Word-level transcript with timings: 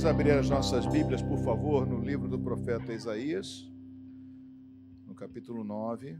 Vamos 0.00 0.18
abrir 0.18 0.30
as 0.30 0.48
nossas 0.48 0.86
Bíblias, 0.86 1.20
por 1.20 1.44
favor, 1.44 1.86
no 1.86 2.00
livro 2.02 2.26
do 2.26 2.40
profeta 2.40 2.90
Isaías, 2.90 3.70
no 5.04 5.14
capítulo 5.14 5.62
9. 5.62 6.18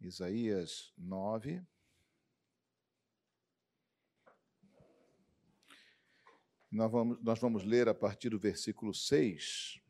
Isaías 0.00 0.92
9. 0.98 1.64
Nós 6.72 6.90
vamos, 6.90 7.22
nós 7.22 7.38
vamos 7.38 7.62
ler 7.62 7.88
a 7.88 7.94
partir 7.94 8.30
do 8.30 8.40
versículo 8.40 8.92
6 8.92 9.80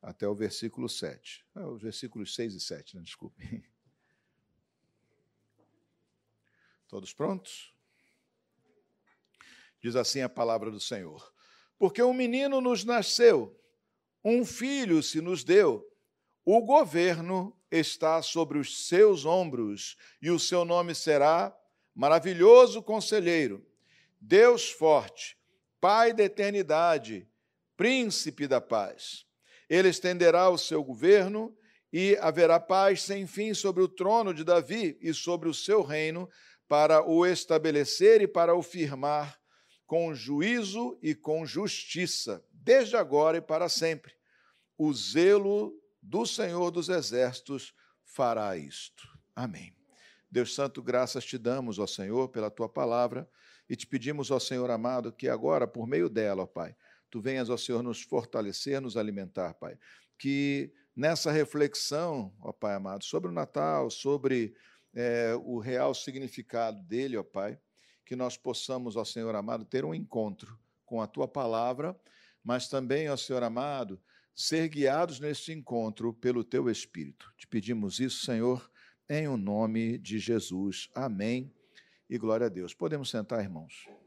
até 0.00 0.28
o 0.28 0.34
versículo 0.36 0.88
7. 0.88 1.44
Ah, 1.56 1.66
os 1.66 1.82
versículos 1.82 2.36
6 2.36 2.54
e 2.54 2.60
7, 2.60 2.96
né? 2.98 3.02
desculpe. 3.02 3.71
Todos 6.92 7.14
prontos? 7.14 7.72
Diz 9.80 9.96
assim 9.96 10.20
a 10.20 10.28
palavra 10.28 10.70
do 10.70 10.78
Senhor: 10.78 11.32
Porque 11.78 12.02
um 12.02 12.12
menino 12.12 12.60
nos 12.60 12.84
nasceu, 12.84 13.58
um 14.22 14.44
filho 14.44 15.02
se 15.02 15.22
nos 15.22 15.42
deu, 15.42 15.90
o 16.44 16.60
governo 16.60 17.58
está 17.70 18.20
sobre 18.20 18.58
os 18.58 18.86
seus 18.88 19.24
ombros, 19.24 19.96
e 20.20 20.30
o 20.30 20.38
seu 20.38 20.66
nome 20.66 20.94
será 20.94 21.56
Maravilhoso 21.94 22.82
Conselheiro, 22.82 23.66
Deus 24.20 24.68
Forte, 24.68 25.38
Pai 25.80 26.12
da 26.12 26.24
Eternidade, 26.24 27.26
Príncipe 27.74 28.46
da 28.46 28.60
Paz. 28.60 29.24
Ele 29.66 29.88
estenderá 29.88 30.50
o 30.50 30.58
seu 30.58 30.84
governo 30.84 31.56
e 31.90 32.18
haverá 32.20 32.60
paz 32.60 33.00
sem 33.00 33.26
fim 33.26 33.54
sobre 33.54 33.82
o 33.82 33.88
trono 33.88 34.34
de 34.34 34.44
Davi 34.44 34.98
e 35.00 35.14
sobre 35.14 35.48
o 35.48 35.54
seu 35.54 35.82
reino 35.82 36.28
para 36.72 37.06
o 37.06 37.26
estabelecer 37.26 38.22
e 38.22 38.26
para 38.26 38.54
o 38.54 38.62
firmar 38.62 39.38
com 39.86 40.14
juízo 40.14 40.98
e 41.02 41.14
com 41.14 41.44
justiça, 41.44 42.42
desde 42.50 42.96
agora 42.96 43.36
e 43.36 43.42
para 43.42 43.68
sempre. 43.68 44.14
O 44.78 44.90
zelo 44.94 45.78
do 46.00 46.24
Senhor 46.24 46.70
dos 46.70 46.88
Exércitos 46.88 47.74
fará 48.06 48.56
isto. 48.56 49.06
Amém. 49.36 49.76
Deus 50.30 50.54
Santo, 50.54 50.82
graças 50.82 51.26
te 51.26 51.36
damos, 51.36 51.78
ó 51.78 51.86
Senhor, 51.86 52.30
pela 52.30 52.50
tua 52.50 52.70
palavra 52.70 53.28
e 53.68 53.76
te 53.76 53.86
pedimos, 53.86 54.30
ó 54.30 54.38
Senhor 54.38 54.70
amado, 54.70 55.12
que 55.12 55.28
agora, 55.28 55.66
por 55.66 55.86
meio 55.86 56.08
dela, 56.08 56.44
ó 56.44 56.46
Pai, 56.46 56.74
tu 57.10 57.20
venhas, 57.20 57.50
ó 57.50 57.56
Senhor, 57.58 57.82
nos 57.82 58.00
fortalecer, 58.00 58.80
nos 58.80 58.96
alimentar, 58.96 59.52
Pai. 59.52 59.78
Que 60.18 60.72
nessa 60.96 61.30
reflexão, 61.30 62.34
ó 62.40 62.50
Pai 62.50 62.74
amado, 62.74 63.04
sobre 63.04 63.28
o 63.28 63.34
Natal, 63.34 63.90
sobre 63.90 64.54
é, 64.94 65.34
o 65.44 65.58
real 65.58 65.94
significado 65.94 66.82
dele, 66.82 67.16
ó 67.16 67.22
Pai, 67.22 67.58
que 68.04 68.16
nós 68.16 68.36
possamos, 68.36 68.96
ó 68.96 69.04
Senhor 69.04 69.34
amado, 69.34 69.64
ter 69.64 69.84
um 69.84 69.94
encontro 69.94 70.58
com 70.84 71.00
a 71.00 71.06
tua 71.06 71.26
palavra, 71.26 71.98
mas 72.42 72.68
também, 72.68 73.08
ó 73.08 73.16
Senhor 73.16 73.42
amado, 73.42 74.00
ser 74.34 74.68
guiados 74.68 75.20
neste 75.20 75.52
encontro 75.52 76.12
pelo 76.12 76.44
teu 76.44 76.68
Espírito. 76.70 77.32
Te 77.36 77.46
pedimos 77.46 78.00
isso, 78.00 78.24
Senhor, 78.24 78.70
em 79.08 79.28
o 79.28 79.36
nome 79.36 79.98
de 79.98 80.18
Jesus. 80.18 80.88
Amém. 80.94 81.52
E 82.08 82.18
glória 82.18 82.46
a 82.46 82.50
Deus. 82.50 82.74
Podemos 82.74 83.10
sentar, 83.10 83.42
irmãos. 83.42 84.01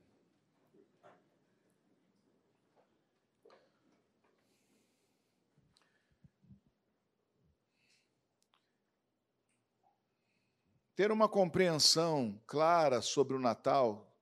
Ter 10.96 11.12
uma 11.12 11.28
compreensão 11.28 12.42
clara 12.48 13.02
sobre 13.02 13.36
o 13.36 13.40
Natal, 13.40 14.16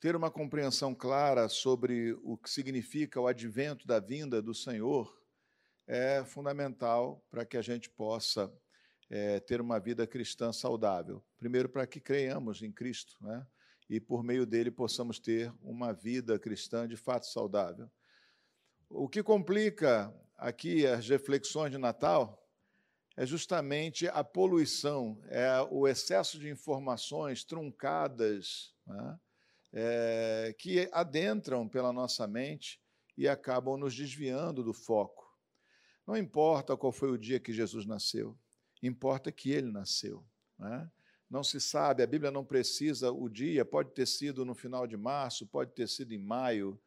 ter 0.00 0.16
uma 0.16 0.30
compreensão 0.30 0.92
clara 0.92 1.48
sobre 1.48 2.12
o 2.24 2.36
que 2.36 2.50
significa 2.50 3.20
o 3.20 3.28
advento 3.28 3.86
da 3.86 4.00
vinda 4.00 4.42
do 4.42 4.52
Senhor, 4.52 5.16
é 5.86 6.24
fundamental 6.24 7.24
para 7.30 7.44
que 7.44 7.56
a 7.56 7.62
gente 7.62 7.88
possa 7.88 8.52
é, 9.08 9.38
ter 9.38 9.60
uma 9.60 9.78
vida 9.78 10.06
cristã 10.06 10.52
saudável. 10.52 11.22
Primeiro, 11.36 11.68
para 11.68 11.86
que 11.86 12.00
creiamos 12.00 12.62
em 12.62 12.72
Cristo, 12.72 13.16
né? 13.20 13.46
e 13.88 14.00
por 14.00 14.24
meio 14.24 14.44
dele 14.44 14.72
possamos 14.72 15.20
ter 15.20 15.52
uma 15.62 15.92
vida 15.92 16.36
cristã 16.38 16.86
de 16.86 16.96
fato 16.96 17.26
saudável. 17.26 17.88
O 18.90 19.08
que 19.08 19.22
complica 19.22 20.12
aqui 20.36 20.84
as 20.84 21.08
reflexões 21.08 21.70
de 21.70 21.78
Natal 21.78 22.44
é 23.18 23.26
justamente 23.26 24.06
a 24.06 24.22
poluição, 24.22 25.20
é 25.26 25.60
o 25.72 25.88
excesso 25.88 26.38
de 26.38 26.48
informações 26.48 27.42
truncadas 27.42 28.72
né, 28.86 29.20
é, 29.72 30.54
que 30.56 30.88
adentram 30.92 31.68
pela 31.68 31.92
nossa 31.92 32.28
mente 32.28 32.80
e 33.16 33.26
acabam 33.26 33.76
nos 33.76 33.92
desviando 33.92 34.62
do 34.62 34.72
foco. 34.72 35.36
Não 36.06 36.16
importa 36.16 36.76
qual 36.76 36.92
foi 36.92 37.10
o 37.10 37.18
dia 37.18 37.40
que 37.40 37.52
Jesus 37.52 37.84
nasceu, 37.86 38.38
importa 38.80 39.32
que 39.32 39.50
ele 39.50 39.72
nasceu. 39.72 40.24
Né? 40.56 40.88
Não 41.28 41.42
se 41.42 41.60
sabe, 41.60 42.04
a 42.04 42.06
Bíblia 42.06 42.30
não 42.30 42.44
precisa 42.44 43.10
o 43.10 43.28
dia, 43.28 43.64
pode 43.64 43.90
ter 43.90 44.06
sido 44.06 44.44
no 44.44 44.54
final 44.54 44.86
de 44.86 44.96
março, 44.96 45.44
pode 45.44 45.72
ter 45.72 45.88
sido 45.88 46.14
em 46.14 46.22
maio, 46.22 46.80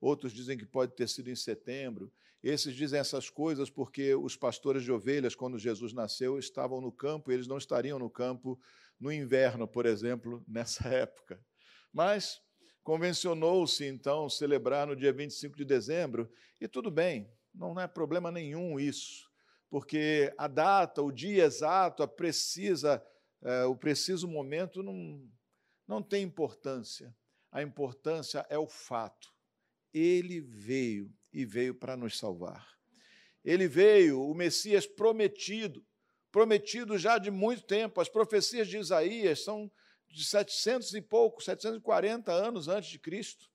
outros 0.00 0.32
dizem 0.32 0.58
que 0.58 0.66
pode 0.66 0.96
ter 0.96 1.08
sido 1.08 1.30
em 1.30 1.36
setembro. 1.36 2.12
Esses 2.48 2.76
dizem 2.76 3.00
essas 3.00 3.28
coisas 3.28 3.68
porque 3.68 4.14
os 4.14 4.36
pastores 4.36 4.84
de 4.84 4.92
ovelhas, 4.92 5.34
quando 5.34 5.58
Jesus 5.58 5.92
nasceu, 5.92 6.38
estavam 6.38 6.80
no 6.80 6.92
campo 6.92 7.32
e 7.32 7.34
eles 7.34 7.48
não 7.48 7.58
estariam 7.58 7.98
no 7.98 8.08
campo 8.08 8.56
no 9.00 9.10
inverno, 9.12 9.66
por 9.66 9.84
exemplo, 9.84 10.40
nessa 10.46 10.88
época. 10.88 11.44
Mas 11.92 12.40
convencionou-se 12.84 13.84
então 13.84 14.28
celebrar 14.30 14.86
no 14.86 14.94
dia 14.94 15.12
25 15.12 15.56
de 15.56 15.64
dezembro, 15.64 16.30
e 16.60 16.68
tudo 16.68 16.88
bem, 16.88 17.28
não 17.52 17.80
é 17.80 17.88
problema 17.88 18.30
nenhum 18.30 18.78
isso, 18.78 19.28
porque 19.68 20.32
a 20.38 20.46
data, 20.46 21.02
o 21.02 21.10
dia 21.10 21.46
exato, 21.46 22.04
a 22.04 22.06
precisa, 22.06 23.04
é, 23.42 23.64
o 23.64 23.74
preciso 23.74 24.28
momento 24.28 24.84
não, 24.84 25.28
não 25.84 26.00
tem 26.00 26.22
importância. 26.22 27.12
A 27.50 27.60
importância 27.60 28.46
é 28.48 28.56
o 28.56 28.68
fato. 28.68 29.34
Ele 29.92 30.40
veio 30.40 31.12
e 31.36 31.44
veio 31.44 31.74
para 31.74 31.98
nos 31.98 32.16
salvar. 32.16 32.66
Ele 33.44 33.68
veio, 33.68 34.22
o 34.22 34.34
Messias 34.34 34.86
prometido, 34.86 35.86
prometido 36.32 36.96
já 36.96 37.18
de 37.18 37.30
muito 37.30 37.62
tempo. 37.62 38.00
As 38.00 38.08
profecias 38.08 38.66
de 38.66 38.78
Isaías 38.78 39.44
são 39.44 39.70
de 40.08 40.24
700 40.24 40.94
e 40.94 41.02
pouco, 41.02 41.42
740 41.42 42.32
anos 42.32 42.68
antes 42.68 42.88
de 42.88 42.98
Cristo. 42.98 43.50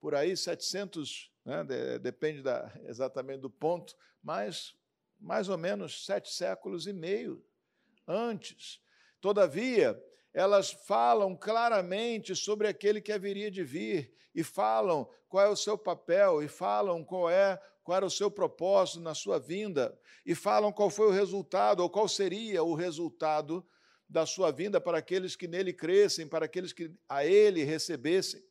Por 0.00 0.16
aí, 0.16 0.36
700, 0.36 1.30
né, 1.44 1.64
depende 2.00 2.42
da, 2.42 2.76
exatamente 2.82 3.42
do 3.42 3.50
ponto, 3.50 3.94
mas 4.20 4.74
mais 5.16 5.48
ou 5.48 5.56
menos 5.56 6.04
sete 6.04 6.32
séculos 6.34 6.88
e 6.88 6.92
meio 6.92 7.40
antes. 8.04 8.80
Todavia, 9.20 9.96
elas 10.32 10.70
falam 10.70 11.36
claramente 11.36 12.34
sobre 12.36 12.68
aquele 12.68 13.00
que 13.00 13.12
haveria 13.12 13.50
de 13.50 13.64
vir 13.64 14.12
e 14.34 14.42
falam 14.44 15.08
qual 15.28 15.44
é 15.44 15.48
o 15.48 15.56
seu 15.56 15.76
papel 15.76 16.42
e 16.42 16.48
falam 16.48 17.04
qual 17.04 17.28
é 17.28 17.60
qual 17.82 17.96
era 17.96 18.06
o 18.06 18.10
seu 18.10 18.30
propósito 18.30 19.00
na 19.00 19.14
sua 19.14 19.38
vinda 19.38 19.98
e 20.24 20.34
falam 20.34 20.70
qual 20.72 20.90
foi 20.90 21.06
o 21.08 21.12
resultado 21.12 21.80
ou 21.80 21.90
qual 21.90 22.06
seria 22.06 22.62
o 22.62 22.74
resultado 22.74 23.66
da 24.08 24.26
sua 24.26 24.50
vinda 24.50 24.80
para 24.80 24.98
aqueles 24.98 25.34
que 25.34 25.48
nele 25.48 25.72
crescem, 25.72 26.26
para 26.26 26.44
aqueles 26.44 26.72
que 26.72 26.92
a 27.08 27.24
ele 27.24 27.62
recebessem. 27.62 28.42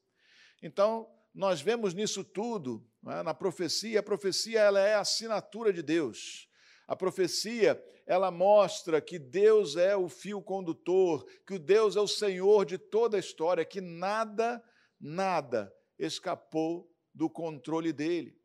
Então, 0.61 1.07
nós 1.33 1.61
vemos 1.61 1.93
nisso 1.93 2.23
tudo, 2.23 2.85
é? 3.07 3.23
na 3.23 3.33
profecia, 3.33 3.99
a 3.99 4.03
profecia 4.03 4.61
ela 4.61 4.79
é 4.79 4.95
a 4.95 5.01
assinatura 5.01 5.71
de 5.71 5.81
Deus. 5.81 6.49
A 6.87 6.95
profecia, 6.95 7.81
ela 8.09 8.31
mostra 8.31 8.99
que 8.99 9.19
Deus 9.19 9.75
é 9.75 9.95
o 9.95 10.09
fio 10.09 10.41
condutor, 10.41 11.23
que 11.45 11.59
Deus 11.59 11.95
é 11.95 12.01
o 12.01 12.07
Senhor 12.07 12.65
de 12.65 12.75
toda 12.75 13.17
a 13.17 13.19
história, 13.19 13.63
que 13.63 13.79
nada, 13.79 14.59
nada 14.99 15.71
escapou 15.95 16.91
do 17.13 17.29
controle 17.29 17.93
dele. 17.93 18.35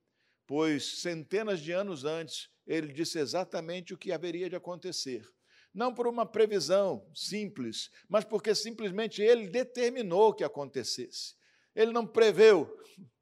Pois 0.46 1.00
centenas 1.00 1.60
de 1.60 1.72
anos 1.72 2.04
antes, 2.04 2.50
ele 2.66 2.92
disse 2.92 3.18
exatamente 3.18 3.94
o 3.94 3.96
que 3.96 4.12
haveria 4.12 4.50
de 4.50 4.54
acontecer. 4.54 5.26
Não 5.72 5.94
por 5.94 6.06
uma 6.06 6.26
previsão 6.26 7.10
simples, 7.14 7.90
mas 8.06 8.22
porque 8.22 8.54
simplesmente 8.54 9.22
ele 9.22 9.48
determinou 9.48 10.34
que 10.34 10.44
acontecesse. 10.44 11.36
Ele 11.74 11.90
não 11.90 12.06
preveu, 12.06 12.70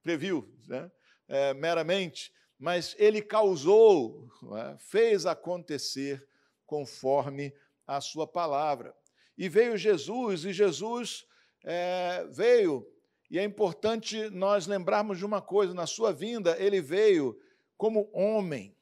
previu 0.03 0.53
né, 0.67 0.91
é, 1.29 1.55
meramente, 1.55 2.33
mas 2.59 2.97
ele 2.99 3.23
causou, 3.23 4.29
é? 4.56 4.77
fez 4.79 5.25
acontecer 5.25 6.29
conforme 6.73 7.53
a 7.87 8.01
sua 8.01 8.27
palavra. 8.27 8.97
E 9.37 9.47
veio 9.47 9.77
Jesus, 9.77 10.47
e 10.47 10.55
Jesus 10.55 11.27
é, 11.63 12.27
veio, 12.31 12.91
e 13.31 13.39
é 13.39 13.45
importante 13.45 14.31
nós 14.31 14.67
lembrarmos 14.67 15.19
de 15.19 15.27
uma 15.27 15.43
coisa: 15.43 15.75
na 15.75 15.87
sua 15.87 16.15
vinda, 16.15 16.57
ele 16.59 16.81
veio 16.81 17.39
como 17.77 18.09
homem, 18.11 18.75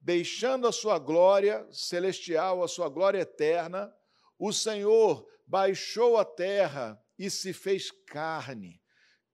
deixando 0.00 0.66
a 0.66 0.72
sua 0.72 0.98
glória 0.98 1.64
celestial, 1.70 2.64
a 2.64 2.68
sua 2.68 2.88
glória 2.88 3.20
eterna, 3.20 3.94
o 4.36 4.52
Senhor 4.52 5.24
baixou 5.46 6.16
à 6.16 6.24
terra 6.24 7.00
e 7.16 7.30
se 7.30 7.52
fez 7.52 7.92
carne, 7.92 8.82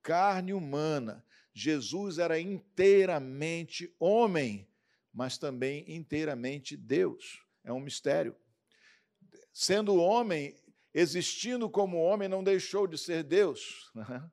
carne 0.03 0.53
humana. 0.53 1.25
Jesus 1.55 2.19
era 2.19 2.39
inteiramente 2.39 3.95
homem, 3.99 4.69
mas 5.15 5.39
também 5.39 5.83
inteiramente 5.89 6.77
Deus. 6.77 7.44
É 7.65 7.73
um 7.73 7.81
mistério. 7.81 8.37
Sendo 9.53 9.97
homem, 9.97 10.55
existindo 10.93 11.69
como 11.69 11.99
homem, 11.99 12.29
não 12.29 12.45
deixou 12.45 12.87
de 12.87 12.99
ser 12.99 13.23
Deus. 13.23 13.91
Né? 13.95 14.31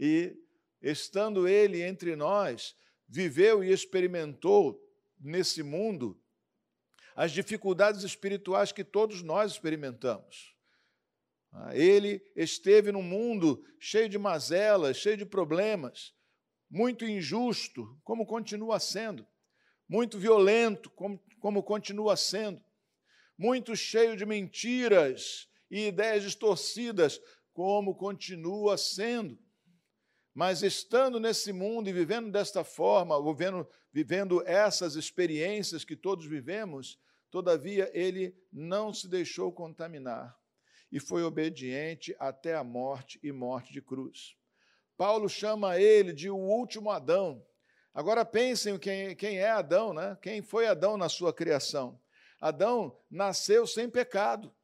E 0.00 0.36
estando 0.80 1.48
ele 1.48 1.82
entre 1.82 2.14
nós, 2.14 2.76
viveu 3.08 3.64
e 3.64 3.72
experimentou 3.72 4.80
nesse 5.18 5.62
mundo 5.62 6.16
as 7.16 7.32
dificuldades 7.32 8.04
espirituais 8.04 8.70
que 8.70 8.84
todos 8.84 9.22
nós 9.22 9.50
experimentamos. 9.50 10.54
Ah, 11.50 11.74
ele 11.74 12.22
esteve 12.36 12.92
num 12.92 13.02
mundo 13.02 13.64
cheio 13.80 14.08
de 14.08 14.16
mazelas, 14.16 14.98
cheio 14.98 15.16
de 15.16 15.26
problemas, 15.26 16.14
muito 16.70 17.04
injusto, 17.04 17.98
como 18.04 18.24
continua 18.24 18.78
sendo, 18.78 19.26
muito 19.88 20.18
violento, 20.18 20.90
como, 20.90 21.20
como 21.40 21.62
continua 21.62 22.16
sendo, 22.16 22.62
muito 23.38 23.76
cheio 23.76 24.16
de 24.16 24.26
mentiras 24.26 25.48
e 25.70 25.86
ideias 25.86 26.24
distorcidas, 26.24 27.20
como 27.52 27.94
continua 27.94 28.76
sendo. 28.76 29.38
Mas 30.34 30.62
estando 30.62 31.20
nesse 31.20 31.52
mundo 31.52 31.88
e 31.88 31.92
vivendo 31.92 32.30
desta 32.30 32.64
forma, 32.64 33.16
vivendo, 33.32 33.68
vivendo 33.92 34.42
essas 34.46 34.96
experiências 34.96 35.84
que 35.84 35.96
todos 35.96 36.26
vivemos, 36.26 36.98
todavia 37.30 37.90
ele 37.94 38.36
não 38.52 38.92
se 38.92 39.08
deixou 39.08 39.52
contaminar 39.52 40.36
e 40.90 40.98
foi 40.98 41.22
obediente 41.22 42.14
até 42.18 42.54
a 42.54 42.64
morte 42.64 43.18
e 43.22 43.30
morte 43.30 43.72
de 43.72 43.82
cruz. 43.82 44.36
Paulo 44.96 45.28
chama 45.28 45.78
ele 45.78 46.12
de 46.12 46.30
o 46.30 46.36
último 46.36 46.90
Adão. 46.90 47.44
Agora 47.94 48.24
pensem 48.24 48.78
quem, 48.78 49.14
quem 49.14 49.38
é 49.38 49.50
Adão, 49.50 49.92
né? 49.92 50.16
Quem 50.22 50.42
foi 50.42 50.66
Adão 50.66 50.96
na 50.96 51.08
sua 51.08 51.32
criação? 51.32 52.00
Adão 52.40 52.96
nasceu 53.10 53.66
sem 53.66 53.88
pecado. 53.88 54.54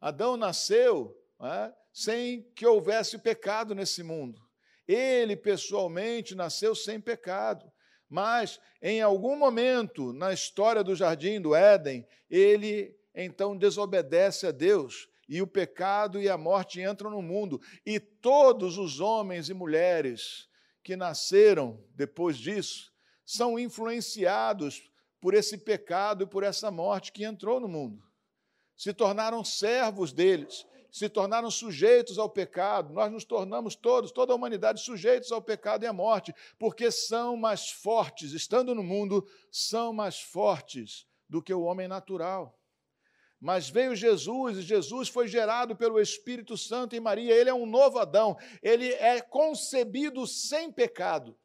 Adão 0.00 0.36
nasceu 0.36 1.16
né, 1.38 1.74
sem 1.92 2.42
que 2.54 2.66
houvesse 2.66 3.18
pecado 3.18 3.74
nesse 3.74 4.02
mundo. 4.02 4.40
Ele, 4.86 5.36
pessoalmente, 5.36 6.34
nasceu 6.34 6.74
sem 6.74 7.00
pecado. 7.00 7.70
Mas, 8.08 8.58
em 8.82 9.00
algum 9.00 9.36
momento 9.36 10.12
na 10.12 10.32
história 10.32 10.82
do 10.82 10.96
jardim 10.96 11.40
do 11.40 11.54
Éden, 11.54 12.06
ele 12.28 12.98
então 13.14 13.56
desobedece 13.56 14.46
a 14.46 14.50
Deus 14.50 15.08
e 15.28 15.40
o 15.40 15.46
pecado 15.46 16.20
e 16.20 16.28
a 16.28 16.36
morte 16.36 16.80
entram 16.80 17.08
no 17.08 17.22
mundo, 17.22 17.60
e 17.86 18.00
todos 18.00 18.76
os 18.76 18.98
homens 18.98 19.48
e 19.48 19.54
mulheres 19.54 20.48
que 20.82 20.96
nasceram 20.96 21.80
depois 21.94 22.36
disso 22.36 22.92
são 23.24 23.56
influenciados 23.56 24.89
por 25.20 25.34
esse 25.34 25.58
pecado 25.58 26.24
e 26.24 26.26
por 26.26 26.42
essa 26.42 26.70
morte 26.70 27.12
que 27.12 27.24
entrou 27.24 27.60
no 27.60 27.68
mundo. 27.68 28.02
Se 28.76 28.94
tornaram 28.94 29.44
servos 29.44 30.12
deles, 30.12 30.66
se 30.90 31.08
tornaram 31.08 31.50
sujeitos 31.50 32.18
ao 32.18 32.28
pecado. 32.28 32.92
Nós 32.92 33.12
nos 33.12 33.24
tornamos 33.24 33.74
todos, 33.74 34.10
toda 34.10 34.32
a 34.32 34.36
humanidade, 34.36 34.80
sujeitos 34.80 35.30
ao 35.30 35.42
pecado 35.42 35.84
e 35.84 35.86
à 35.86 35.92
morte, 35.92 36.34
porque 36.58 36.90
são 36.90 37.36
mais 37.36 37.70
fortes, 37.70 38.32
estando 38.32 38.74
no 38.74 38.82
mundo, 38.82 39.26
são 39.50 39.92
mais 39.92 40.20
fortes 40.20 41.06
do 41.28 41.42
que 41.42 41.54
o 41.54 41.62
homem 41.62 41.86
natural. 41.86 42.58
Mas 43.40 43.70
veio 43.70 43.96
Jesus, 43.96 44.58
e 44.58 44.62
Jesus 44.62 45.08
foi 45.08 45.26
gerado 45.26 45.74
pelo 45.74 46.00
Espírito 46.00 46.58
Santo 46.58 46.94
em 46.94 47.00
Maria, 47.00 47.34
ele 47.34 47.48
é 47.48 47.54
um 47.54 47.64
novo 47.64 47.98
Adão, 47.98 48.36
ele 48.62 48.92
é 48.94 49.20
concebido 49.20 50.26
sem 50.26 50.70
pecado. 50.70 51.38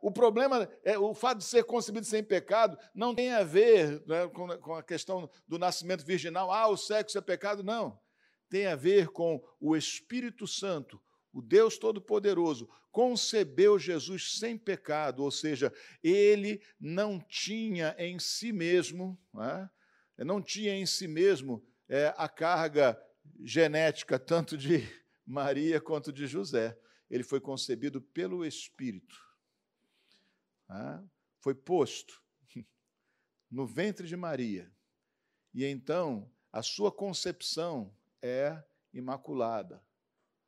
O 0.00 0.10
problema, 0.10 0.68
é, 0.84 0.98
o 0.98 1.14
fato 1.14 1.38
de 1.38 1.44
ser 1.44 1.64
concebido 1.64 2.06
sem 2.06 2.22
pecado, 2.22 2.76
não 2.94 3.14
tem 3.14 3.32
a 3.32 3.42
ver 3.42 4.02
né, 4.06 4.28
com 4.28 4.74
a 4.74 4.82
questão 4.82 5.30
do 5.48 5.58
nascimento 5.58 6.04
virginal, 6.04 6.52
ah, 6.52 6.68
o 6.68 6.76
sexo 6.76 7.16
é 7.16 7.20
pecado, 7.20 7.62
não. 7.62 7.98
Tem 8.50 8.66
a 8.66 8.76
ver 8.76 9.08
com 9.08 9.42
o 9.58 9.74
Espírito 9.76 10.46
Santo, 10.46 11.00
o 11.32 11.40
Deus 11.40 11.78
Todo-Poderoso, 11.78 12.68
concebeu 12.90 13.78
Jesus 13.78 14.38
sem 14.38 14.58
pecado, 14.58 15.22
ou 15.22 15.30
seja, 15.30 15.72
ele 16.02 16.60
não 16.78 17.18
tinha 17.18 17.94
em 17.98 18.18
si 18.18 18.52
mesmo, 18.52 19.18
né, 19.32 19.70
não 20.18 20.42
tinha 20.42 20.74
em 20.74 20.84
si 20.84 21.08
mesmo 21.08 21.64
é, 21.88 22.12
a 22.16 22.28
carga 22.28 23.00
genética 23.42 24.18
tanto 24.18 24.56
de 24.58 24.86
Maria 25.26 25.80
quanto 25.80 26.12
de 26.12 26.26
José. 26.26 26.76
Ele 27.10 27.22
foi 27.22 27.40
concebido 27.40 28.00
pelo 28.00 28.44
Espírito. 28.44 29.31
Foi 31.40 31.54
posto 31.54 32.22
no 33.50 33.66
ventre 33.66 34.06
de 34.06 34.16
Maria. 34.16 34.72
E 35.54 35.64
então 35.64 36.30
a 36.52 36.62
sua 36.62 36.92
concepção 36.92 37.94
é 38.20 38.62
imaculada, 38.92 39.82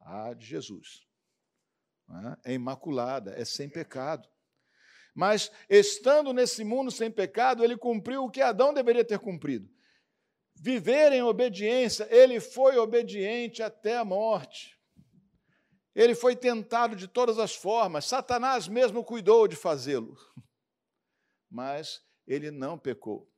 a 0.00 0.32
de 0.34 0.46
Jesus. 0.46 1.06
É 2.44 2.52
imaculada, 2.52 3.32
é 3.32 3.44
sem 3.44 3.68
pecado. 3.68 4.28
Mas, 5.14 5.50
estando 5.70 6.32
nesse 6.32 6.64
mundo 6.64 6.90
sem 6.90 7.10
pecado, 7.10 7.64
ele 7.64 7.76
cumpriu 7.76 8.24
o 8.24 8.30
que 8.30 8.40
Adão 8.40 8.74
deveria 8.74 9.04
ter 9.04 9.18
cumprido. 9.18 9.72
Viver 10.56 11.12
em 11.12 11.22
obediência, 11.22 12.06
ele 12.10 12.40
foi 12.40 12.76
obediente 12.76 13.62
até 13.62 13.96
a 13.96 14.04
morte. 14.04 14.73
Ele 15.94 16.14
foi 16.14 16.34
tentado 16.34 16.96
de 16.96 17.06
todas 17.06 17.38
as 17.38 17.54
formas, 17.54 18.06
Satanás 18.06 18.66
mesmo 18.66 19.04
cuidou 19.04 19.46
de 19.46 19.54
fazê-lo. 19.54 20.16
Mas 21.50 22.02
ele 22.26 22.50
não 22.50 22.78
pecou. 22.78 23.30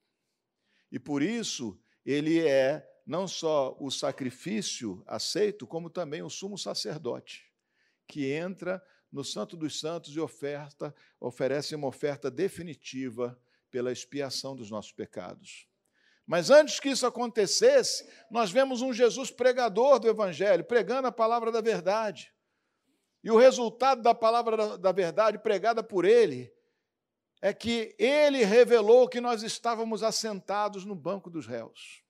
E 0.91 0.99
por 0.99 1.23
isso, 1.23 1.79
ele 2.05 2.47
é 2.47 2.89
não 3.07 3.29
só 3.29 3.77
o 3.79 3.91
sacrifício 3.91 5.03
aceito, 5.07 5.67
como 5.67 5.91
também 5.91 6.23
o 6.23 6.31
sumo 6.31 6.59
sacerdote, 6.59 7.53
que 8.07 8.33
entra 8.33 8.83
no 9.13 9.23
Santo 9.23 9.57
dos 9.57 9.79
Santos 9.79 10.15
e 10.15 10.21
oferta, 10.21 10.95
oferece 11.21 11.75
uma 11.75 11.87
oferta 11.87 12.31
definitiva 12.31 13.39
pela 13.71 13.93
expiação 13.93 14.57
dos 14.57 14.71
nossos 14.71 14.93
pecados. 14.93 15.69
Mas 16.27 16.51
antes 16.51 16.81
que 16.81 16.89
isso 16.89 17.07
acontecesse, 17.07 18.09
nós 18.31 18.51
vemos 18.51 18.83
um 18.83 18.93
Jesus 18.93 19.31
pregador 19.31 20.01
do 20.01 20.09
Evangelho, 20.09 20.65
pregando 20.65 21.07
a 21.07 21.13
palavra 21.13 21.53
da 21.53 21.61
verdade. 21.61 22.33
E 23.27 23.31
o 23.33 23.37
resultado 23.37 24.03
da 24.03 24.15
palavra 24.15 24.79
da 24.79 24.93
verdade 24.93 25.37
pregada 25.37 25.83
por 25.83 26.05
ele 26.05 26.55
é 27.43 27.53
que 27.53 27.93
ele 27.99 28.45
revelou 28.45 29.09
que 29.09 29.21
nós 29.21 29.43
estávamos 29.43 30.05
assentados 30.05 30.85
no 30.85 30.95
banco 30.95 31.29
dos 31.29 31.45
réus. 31.45 32.05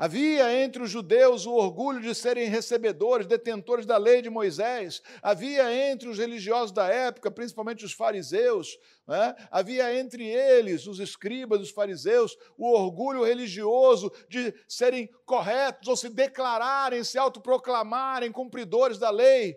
Havia 0.00 0.62
entre 0.62 0.80
os 0.80 0.90
judeus 0.90 1.44
o 1.44 1.54
orgulho 1.54 2.00
de 2.00 2.14
serem 2.14 2.48
recebedores, 2.48 3.26
detentores 3.26 3.84
da 3.84 3.96
lei 3.96 4.22
de 4.22 4.30
Moisés. 4.30 5.02
Havia 5.20 5.90
entre 5.90 6.08
os 6.08 6.18
religiosos 6.18 6.70
da 6.70 6.86
época, 6.86 7.32
principalmente 7.32 7.84
os 7.84 7.92
fariseus, 7.92 8.78
né? 9.08 9.34
havia 9.50 9.92
entre 9.98 10.24
eles, 10.24 10.86
os 10.86 11.00
escribas, 11.00 11.60
os 11.60 11.70
fariseus, 11.70 12.38
o 12.56 12.70
orgulho 12.70 13.24
religioso 13.24 14.12
de 14.28 14.54
serem 14.68 15.10
corretos 15.26 15.88
ou 15.88 15.96
se 15.96 16.08
declararem, 16.08 17.02
se 17.02 17.18
autoproclamarem 17.18 18.30
cumpridores 18.30 18.98
da 18.98 19.10
lei. 19.10 19.56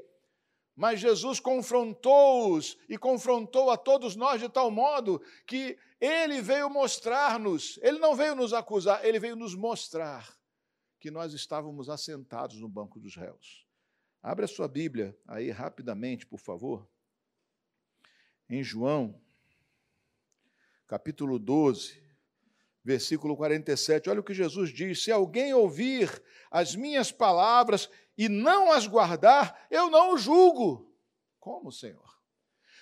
Mas 0.76 1.00
Jesus 1.00 1.40
confrontou-os 1.40 2.76
e 2.90 2.98
confrontou 2.98 3.70
a 3.70 3.78
todos 3.78 4.16
nós 4.16 4.42
de 4.42 4.50
tal 4.50 4.72
modo 4.72 5.22
que 5.46 5.78
ele 6.02 6.42
veio 6.42 6.68
mostrar-nos, 6.68 7.78
ele 7.84 8.00
não 8.00 8.16
veio 8.16 8.36
nos 8.36 8.54
acusar, 8.54 9.06
ele 9.06 9.20
veio 9.20 9.36
nos 9.36 9.54
mostrar 9.54 10.36
que 11.00 11.12
nós 11.12 11.34
estávamos 11.34 11.90
assentados 11.90 12.60
no 12.60 12.68
banco 12.68 13.00
dos 13.00 13.16
réus. 13.16 13.68
Abra 14.22 14.48
sua 14.48 14.68
Bíblia 14.68 15.16
aí 15.28 15.52
rapidamente, 15.52 16.26
por 16.26 16.40
favor. 16.40 16.90
Em 18.50 18.64
João, 18.64 19.22
capítulo 20.88 21.38
12, 21.38 22.02
versículo 22.84 23.38
47. 23.38 24.10
Olha 24.10 24.20
o 24.20 24.24
que 24.24 24.34
Jesus 24.34 24.72
diz: 24.72 25.04
Se 25.04 25.12
alguém 25.12 25.54
ouvir 25.54 26.22
as 26.50 26.76
minhas 26.76 27.12
palavras 27.12 27.90
e 28.18 28.28
não 28.28 28.72
as 28.72 28.88
guardar, 28.88 29.68
eu 29.70 29.90
não 29.90 30.14
o 30.14 30.18
julgo. 30.18 30.92
Como, 31.40 31.72
Senhor? 31.72 32.21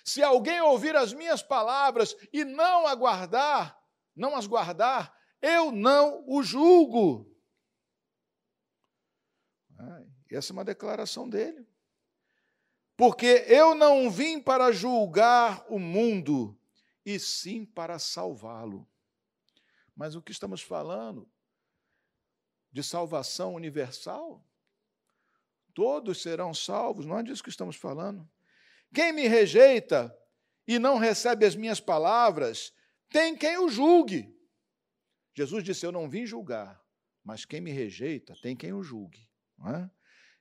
Se 0.09 0.23
alguém 0.23 0.59
ouvir 0.59 0.95
as 0.95 1.13
minhas 1.13 1.43
palavras 1.43 2.15
e 2.33 2.43
não 2.43 2.87
aguardar, 2.87 3.79
não 4.15 4.35
as 4.35 4.47
guardar, 4.47 5.15
eu 5.39 5.71
não 5.71 6.23
o 6.27 6.41
julgo. 6.41 7.31
Essa 10.31 10.51
é 10.51 10.53
uma 10.53 10.65
declaração 10.65 11.29
dele. 11.29 11.63
Porque 12.97 13.45
eu 13.47 13.75
não 13.75 14.09
vim 14.09 14.41
para 14.41 14.71
julgar 14.71 15.63
o 15.69 15.77
mundo, 15.77 16.59
e 17.05 17.19
sim 17.19 17.63
para 17.63 17.99
salvá-lo. 17.99 18.89
Mas 19.95 20.15
o 20.15 20.23
que 20.23 20.31
estamos 20.31 20.63
falando 20.63 21.31
de 22.71 22.81
salvação 22.81 23.53
universal? 23.53 24.43
Todos 25.71 26.19
serão 26.23 26.51
salvos, 26.51 27.05
não 27.05 27.19
é 27.19 27.21
disso 27.21 27.43
que 27.43 27.49
estamos 27.51 27.75
falando. 27.75 28.27
Quem 28.93 29.13
me 29.13 29.27
rejeita 29.27 30.15
e 30.67 30.79
não 30.79 30.97
recebe 30.97 31.45
as 31.45 31.55
minhas 31.55 31.79
palavras, 31.79 32.71
tem 33.09 33.35
quem 33.35 33.57
o 33.57 33.69
julgue. 33.69 34.33
Jesus 35.35 35.63
disse: 35.63 35.85
Eu 35.85 35.91
não 35.91 36.09
vim 36.09 36.25
julgar, 36.25 36.79
mas 37.23 37.45
quem 37.45 37.61
me 37.61 37.71
rejeita 37.71 38.33
tem 38.41 38.55
quem 38.55 38.73
o 38.73 38.83
julgue. 38.83 39.27
É? 39.67 39.89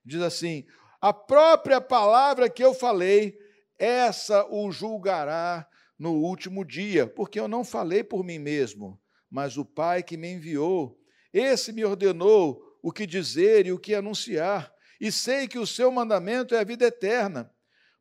Diz 0.05 0.21
assim: 0.23 0.67
a 1.01 1.13
própria 1.13 1.81
palavra 1.81 2.51
que 2.51 2.63
eu 2.63 2.75
falei, 2.75 3.39
essa 3.79 4.45
o 4.51 4.71
julgará 4.73 5.69
no 5.99 6.15
último 6.15 6.65
dia, 6.65 7.07
porque 7.07 7.39
eu 7.39 7.47
não 7.47 7.65
falei 7.65 8.03
por 8.03 8.25
mim 8.25 8.39
mesmo, 8.39 9.01
mas 9.31 9.57
o 9.57 9.65
Pai 9.65 10.03
que 10.03 10.17
me 10.17 10.33
enviou, 10.33 10.99
esse 11.33 11.73
me 11.73 11.85
ordenou 11.85 12.61
o 12.83 12.91
que 12.91 13.07
dizer 13.07 13.67
e 13.67 13.73
o 13.73 13.79
que 13.79 13.95
anunciar, 13.95 14.73
e 15.01 15.13
sei 15.13 15.47
que 15.47 15.59
o 15.59 15.67
seu 15.67 15.91
mandamento 15.93 16.55
é 16.55 16.61
a 16.61 16.65
vida 16.65 16.87
eterna. 16.87 17.53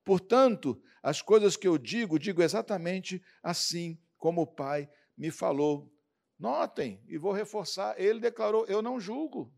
Portanto, 0.08 0.82
as 1.04 1.22
coisas 1.22 1.58
que 1.58 1.68
eu 1.68 1.78
digo, 1.78 2.18
digo 2.18 2.42
exatamente 2.42 3.22
assim 3.44 4.00
como 4.18 4.44
o 4.44 4.48
Pai 4.48 4.90
me 5.18 5.30
falou. 5.30 5.92
Notem, 6.40 7.04
e 7.10 7.18
vou 7.18 7.34
reforçar, 7.34 7.94
ele 8.00 8.22
declarou: 8.22 8.66
Eu 8.68 8.82
não 8.82 9.02
julgo. 9.02 9.54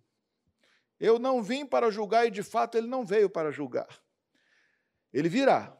Eu 0.99 1.19
não 1.19 1.43
vim 1.43 1.67
para 1.67 1.91
julgar, 1.91 2.25
e 2.25 2.31
de 2.31 2.41
fato 2.41 2.79
ele 2.79 2.87
não 2.87 3.05
veio 3.05 3.29
para 3.29 3.51
julgar. 3.51 3.87
Ele 5.13 5.29
virá. 5.29 5.77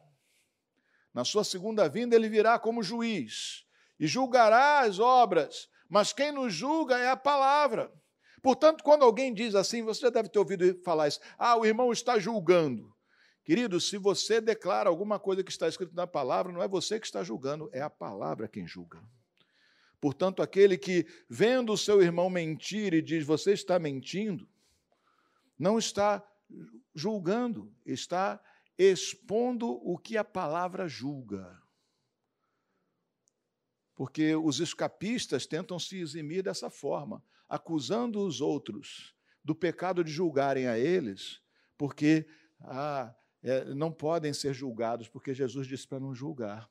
Na 1.12 1.24
sua 1.24 1.42
segunda 1.42 1.88
vinda, 1.88 2.14
ele 2.14 2.28
virá 2.28 2.56
como 2.56 2.80
juiz 2.80 3.66
e 3.98 4.06
julgará 4.06 4.82
as 4.82 5.00
obras, 5.00 5.68
mas 5.88 6.12
quem 6.12 6.30
nos 6.30 6.54
julga 6.54 6.96
é 6.96 7.08
a 7.10 7.16
palavra. 7.16 7.92
Portanto, 8.40 8.84
quando 8.84 9.04
alguém 9.04 9.34
diz 9.34 9.56
assim, 9.56 9.82
você 9.82 10.02
já 10.02 10.10
deve 10.10 10.28
ter 10.28 10.38
ouvido 10.38 10.80
falar 10.84 11.08
isso: 11.08 11.18
ah, 11.36 11.56
o 11.56 11.66
irmão 11.66 11.90
está 11.90 12.20
julgando. 12.20 12.94
Querido, 13.50 13.80
se 13.80 13.98
você 13.98 14.40
declara 14.40 14.88
alguma 14.88 15.18
coisa 15.18 15.42
que 15.42 15.50
está 15.50 15.66
escrito 15.66 15.92
na 15.92 16.06
palavra, 16.06 16.52
não 16.52 16.62
é 16.62 16.68
você 16.68 17.00
que 17.00 17.06
está 17.06 17.24
julgando, 17.24 17.68
é 17.72 17.80
a 17.80 17.90
palavra 17.90 18.46
quem 18.46 18.64
julga. 18.64 19.02
Portanto, 20.00 20.40
aquele 20.40 20.78
que, 20.78 21.04
vendo 21.28 21.72
o 21.72 21.76
seu 21.76 22.00
irmão 22.00 22.30
mentir 22.30 22.94
e 22.94 23.02
diz, 23.02 23.26
você 23.26 23.50
está 23.52 23.76
mentindo, 23.76 24.48
não 25.58 25.80
está 25.80 26.24
julgando, 26.94 27.74
está 27.84 28.40
expondo 28.78 29.68
o 29.68 29.98
que 29.98 30.16
a 30.16 30.22
palavra 30.22 30.86
julga. 30.86 31.60
Porque 33.96 34.32
os 34.36 34.60
escapistas 34.60 35.44
tentam 35.44 35.76
se 35.76 35.98
eximir 35.98 36.44
dessa 36.44 36.70
forma, 36.70 37.20
acusando 37.48 38.24
os 38.24 38.40
outros 38.40 39.12
do 39.42 39.56
pecado 39.56 40.04
de 40.04 40.12
julgarem 40.12 40.68
a 40.68 40.78
eles, 40.78 41.42
porque 41.76 42.28
ah, 42.60 43.12
é, 43.42 43.64
não 43.74 43.90
podem 43.90 44.32
ser 44.32 44.52
julgados, 44.52 45.08
porque 45.08 45.34
Jesus 45.34 45.66
disse 45.66 45.86
para 45.86 46.00
não 46.00 46.14
julgar. 46.14 46.70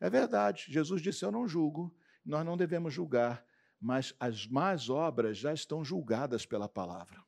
É 0.00 0.10
verdade, 0.10 0.66
Jesus 0.68 1.00
disse: 1.00 1.24
Eu 1.24 1.32
não 1.32 1.48
julgo, 1.48 1.94
nós 2.24 2.44
não 2.44 2.56
devemos 2.56 2.92
julgar, 2.92 3.44
mas 3.80 4.14
as 4.18 4.46
más 4.46 4.88
obras 4.88 5.38
já 5.38 5.52
estão 5.52 5.84
julgadas 5.84 6.44
pela 6.44 6.68
palavra. 6.68 7.22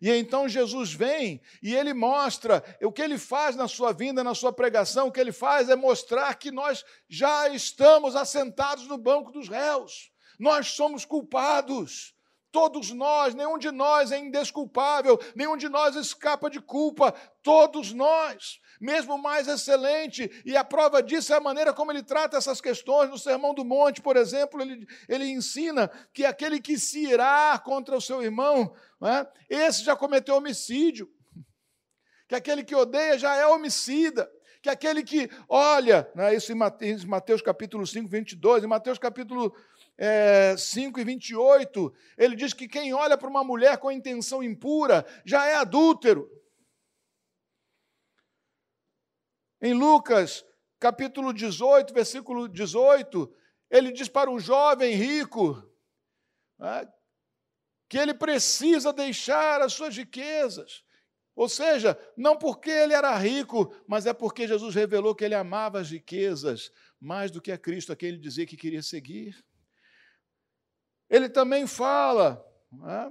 E 0.00 0.10
então 0.10 0.48
Jesus 0.48 0.92
vem 0.92 1.40
e 1.60 1.74
ele 1.74 1.92
mostra 1.92 2.62
o 2.82 2.92
que 2.92 3.02
ele 3.02 3.18
faz 3.18 3.56
na 3.56 3.66
sua 3.66 3.92
vinda, 3.92 4.22
na 4.22 4.34
sua 4.34 4.52
pregação, 4.52 5.08
o 5.08 5.12
que 5.12 5.18
ele 5.18 5.32
faz 5.32 5.68
é 5.68 5.74
mostrar 5.74 6.32
que 6.34 6.52
nós 6.52 6.84
já 7.08 7.48
estamos 7.48 8.14
assentados 8.14 8.86
no 8.86 8.96
banco 8.96 9.32
dos 9.32 9.48
réus. 9.48 10.12
Nós 10.38 10.68
somos 10.68 11.04
culpados. 11.04 12.14
Todos 12.58 12.90
nós, 12.90 13.36
nenhum 13.36 13.56
de 13.56 13.70
nós 13.70 14.10
é 14.10 14.18
indesculpável, 14.18 15.16
nenhum 15.32 15.56
de 15.56 15.68
nós 15.68 15.94
escapa 15.94 16.50
de 16.50 16.60
culpa, 16.60 17.14
todos 17.40 17.92
nós, 17.92 18.58
mesmo 18.80 19.16
mais 19.16 19.46
excelente, 19.46 20.28
e 20.44 20.56
a 20.56 20.64
prova 20.64 21.00
disso 21.00 21.32
é 21.32 21.36
a 21.36 21.40
maneira 21.40 21.72
como 21.72 21.92
ele 21.92 22.02
trata 22.02 22.36
essas 22.36 22.60
questões. 22.60 23.10
No 23.10 23.16
Sermão 23.16 23.54
do 23.54 23.64
Monte, 23.64 24.02
por 24.02 24.16
exemplo, 24.16 24.60
ele, 24.60 24.84
ele 25.08 25.26
ensina 25.26 25.88
que 26.12 26.24
aquele 26.24 26.60
que 26.60 26.76
se 26.76 27.06
irá 27.06 27.56
contra 27.64 27.96
o 27.96 28.00
seu 28.00 28.20
irmão, 28.24 28.74
é? 29.04 29.24
esse 29.48 29.84
já 29.84 29.94
cometeu 29.94 30.34
homicídio, 30.34 31.08
que 32.26 32.34
aquele 32.34 32.64
que 32.64 32.74
odeia 32.74 33.16
já 33.16 33.36
é 33.36 33.46
homicida 33.46 34.28
que 34.60 34.68
aquele 34.68 35.02
que 35.02 35.30
olha, 35.48 36.10
né, 36.14 36.34
isso 36.34 36.52
em 36.52 37.06
Mateus 37.06 37.40
capítulo 37.40 37.86
5, 37.86 38.08
22, 38.08 38.64
em 38.64 38.66
Mateus 38.66 38.98
capítulo 38.98 39.54
é, 39.98 40.56
5 40.56 41.00
e 41.00 41.04
28, 41.04 41.92
ele 42.16 42.36
diz 42.36 42.52
que 42.52 42.68
quem 42.68 42.94
olha 42.94 43.18
para 43.18 43.28
uma 43.28 43.42
mulher 43.42 43.78
com 43.78 43.90
intenção 43.90 44.42
impura 44.42 45.04
já 45.24 45.44
é 45.46 45.56
adúltero. 45.56 46.30
Em 49.60 49.74
Lucas, 49.74 50.46
capítulo 50.78 51.32
18, 51.32 51.92
versículo 51.92 52.48
18, 52.48 53.34
ele 53.68 53.90
diz 53.90 54.08
para 54.08 54.30
o 54.30 54.38
jovem 54.38 54.94
rico 54.94 55.60
né, 56.56 56.88
que 57.88 57.98
ele 57.98 58.14
precisa 58.14 58.92
deixar 58.92 59.60
as 59.60 59.72
suas 59.72 59.96
riquezas. 59.96 60.84
Ou 61.34 61.48
seja, 61.48 61.98
não 62.16 62.36
porque 62.36 62.70
ele 62.70 62.94
era 62.94 63.16
rico, 63.16 63.74
mas 63.86 64.06
é 64.06 64.12
porque 64.12 64.46
Jesus 64.46 64.74
revelou 64.74 65.14
que 65.14 65.24
ele 65.24 65.34
amava 65.34 65.80
as 65.80 65.90
riquezas 65.90 66.70
mais 67.00 67.30
do 67.32 67.40
que 67.40 67.50
a 67.50 67.58
Cristo, 67.58 67.92
a 67.92 67.96
quem 67.96 68.10
ele 68.10 68.18
dizia 68.18 68.46
que 68.46 68.56
queria 68.56 68.82
seguir. 68.82 69.44
Ele 71.08 71.28
também 71.28 71.66
fala 71.66 72.44
né, 72.70 73.10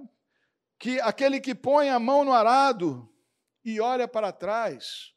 que 0.78 1.00
aquele 1.02 1.40
que 1.40 1.56
põe 1.56 1.90
a 1.90 2.00
mão 2.00 2.24
no 2.24 2.32
arado 2.32 3.12
e 3.66 3.82
olha 3.82 4.08
para 4.08 4.32
trás, 4.32 5.14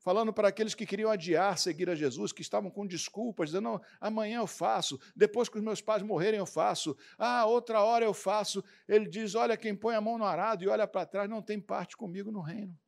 falando 0.00 0.32
para 0.32 0.48
aqueles 0.48 0.74
que 0.74 0.86
queriam 0.86 1.10
adiar 1.10 1.58
seguir 1.58 1.88
a 1.88 1.94
Jesus, 1.94 2.32
que 2.32 2.42
estavam 2.42 2.70
com 2.70 2.86
desculpas, 2.86 3.50
dizendo: 3.50 3.64
não, 3.64 3.80
amanhã 4.00 4.38
eu 4.38 4.46
faço, 4.46 4.98
depois 5.14 5.48
que 5.48 5.58
os 5.58 5.62
meus 5.62 5.80
pais 5.80 6.02
morrerem 6.02 6.38
eu 6.38 6.46
faço, 6.46 6.96
ah, 7.18 7.44
outra 7.46 7.82
hora 7.82 8.04
eu 8.04 8.14
faço. 8.14 8.64
Ele 8.88 9.08
diz: 9.08 9.34
olha, 9.34 9.56
quem 9.56 9.76
põe 9.76 9.94
a 9.94 10.00
mão 10.00 10.18
no 10.18 10.24
arado 10.24 10.64
e 10.64 10.68
olha 10.68 10.88
para 10.88 11.06
trás 11.06 11.28
não 11.28 11.42
tem 11.42 11.60
parte 11.60 11.96
comigo 11.96 12.32
no 12.32 12.40
reino. 12.40 12.78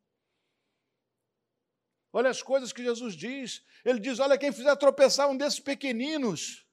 Olha 2.13 2.31
as 2.31 2.43
coisas 2.43 2.73
que 2.73 2.83
Jesus 2.83 3.15
diz. 3.15 3.63
Ele 3.85 4.01
diz: 4.01 4.19
olha, 4.19 4.39
quem 4.39 4.51
fizer 4.51 4.75
tropeçar 4.77 5.29
um 5.29 5.37
desses 5.37 5.61
pequeninos, 5.61 6.67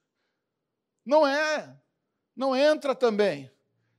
não 1.04 1.26
é 1.26 1.78
não 2.34 2.54
entra 2.54 2.94
também. 2.94 3.50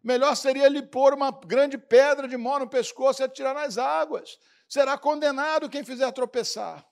Melhor 0.03 0.35
seria 0.35 0.67
lhe 0.67 0.83
pôr 0.83 1.13
uma 1.13 1.31
grande 1.31 1.77
pedra 1.77 2.27
de 2.27 2.37
mó 2.37 2.59
no 2.59 2.69
pescoço 2.69 3.21
e 3.21 3.25
atirar 3.25 3.55
nas 3.55 3.77
águas. 3.77 4.37
Será 4.67 4.97
condenado 4.97 5.69
quem 5.69 5.83
fizer 5.83 6.11
tropeçar. 6.11 6.87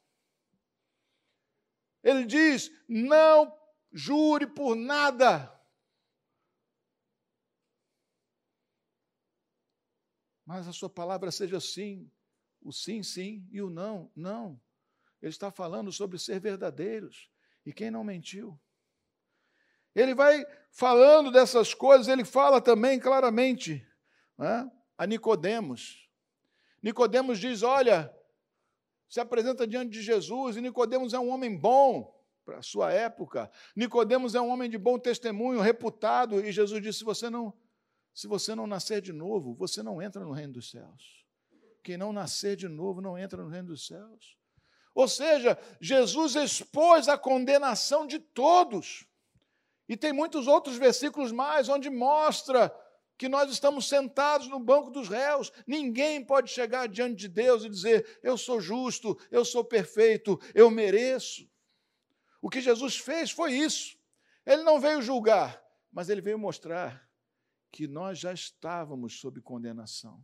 Ele 2.04 2.26
diz: 2.26 2.72
não 2.88 3.56
jure 3.92 4.48
por 4.48 4.76
nada. 4.76 5.50
Mas 10.46 10.68
a 10.68 10.74
sua 10.74 10.90
palavra 10.90 11.32
seja 11.32 11.60
sim, 11.60 12.12
o 12.62 12.72
sim, 12.72 13.02
sim 13.02 13.48
e 13.52 13.62
o 13.62 13.70
não, 13.70 14.12
não. 14.16 14.60
Ele 15.22 15.30
está 15.30 15.50
falando 15.50 15.92
sobre 15.92 16.20
ser 16.20 16.40
verdadeiros. 16.40 17.30
E 17.66 17.72
quem 17.72 17.90
não 17.90 18.04
mentiu? 18.04 18.60
Ele 19.96 20.14
vai 20.16 20.46
falando 20.72 21.32
dessas 21.32 21.74
coisas, 21.74 22.08
ele 22.08 22.26
fala 22.26 22.60
também 22.60 23.00
claramente 23.00 23.86
né, 24.38 24.70
a 24.98 25.06
Nicodemos. 25.06 26.10
Nicodemos 26.82 27.40
diz: 27.40 27.64
olha, 27.64 28.14
se 29.08 29.20
apresenta 29.20 29.68
diante 29.68 29.92
de 29.92 30.02
Jesus, 30.02 30.58
e 30.58 30.62
Nicodemos 30.62 31.14
é 31.14 31.20
um 31.20 31.30
homem 31.30 31.56
bom 31.56 32.14
para 32.44 32.58
a 32.58 32.64
sua 32.64 32.92
época. 32.92 33.50
Nicodemos 33.76 34.36
é 34.36 34.42
um 34.42 34.50
homem 34.50 34.70
de 34.70 34.78
bom 34.78 34.98
testemunho, 35.00 35.62
reputado, 35.62 36.44
e 36.44 36.52
Jesus 36.52 36.82
disse: 36.82 37.00
se 37.00 37.06
você 37.06 37.30
não, 37.30 37.54
se 38.14 38.28
você 38.28 38.56
não 38.56 38.68
nascer 38.68 39.02
de 39.02 39.14
novo, 39.14 39.54
você 39.54 39.82
não 39.84 40.02
entra 40.02 40.24
no 40.24 40.32
reino 40.32 40.54
dos 40.54 40.72
céus. 40.72 41.24
Quem 41.84 41.98
não 41.98 42.14
nascer 42.14 42.56
de 42.56 42.68
novo 42.68 43.02
não 43.02 43.18
entra 43.18 43.44
no 43.44 43.50
reino 43.50 43.68
dos 43.68 43.86
céus. 43.86 44.38
Ou 44.96 45.08
seja, 45.08 45.58
Jesus 45.82 46.36
expôs 46.36 47.08
a 47.10 47.18
condenação 47.18 48.06
de 48.08 48.20
todos. 48.20 49.06
E 49.88 49.98
tem 49.98 50.14
muitos 50.14 50.48
outros 50.48 50.78
versículos 50.78 51.32
mais 51.32 51.68
onde 51.70 51.90
mostra 51.90 52.74
que 53.18 53.30
nós 53.30 53.52
estamos 53.52 53.88
sentados 53.88 54.48
no 54.48 54.60
banco 54.60 54.90
dos 54.90 55.08
réus. 55.08 55.52
Ninguém 55.68 56.24
pode 56.24 56.50
chegar 56.50 56.88
diante 56.88 57.16
de 57.16 57.28
Deus 57.28 57.64
e 57.64 57.70
dizer: 57.70 58.20
Eu 58.24 58.38
sou 58.38 58.60
justo, 58.60 59.18
eu 59.30 59.44
sou 59.46 59.64
perfeito, 59.64 60.40
eu 60.54 60.70
mereço. 60.70 61.50
O 62.42 62.50
que 62.50 62.62
Jesus 62.62 62.98
fez 62.98 63.32
foi 63.32 63.54
isso. 63.54 63.98
Ele 64.46 64.64
não 64.64 64.80
veio 64.80 65.02
julgar, 65.02 65.64
mas 65.92 66.10
ele 66.10 66.22
veio 66.22 66.38
mostrar 66.38 67.10
que 67.72 67.88
nós 67.88 68.20
já 68.20 68.34
estávamos 68.34 69.20
sob 69.20 69.42
condenação. 69.42 70.24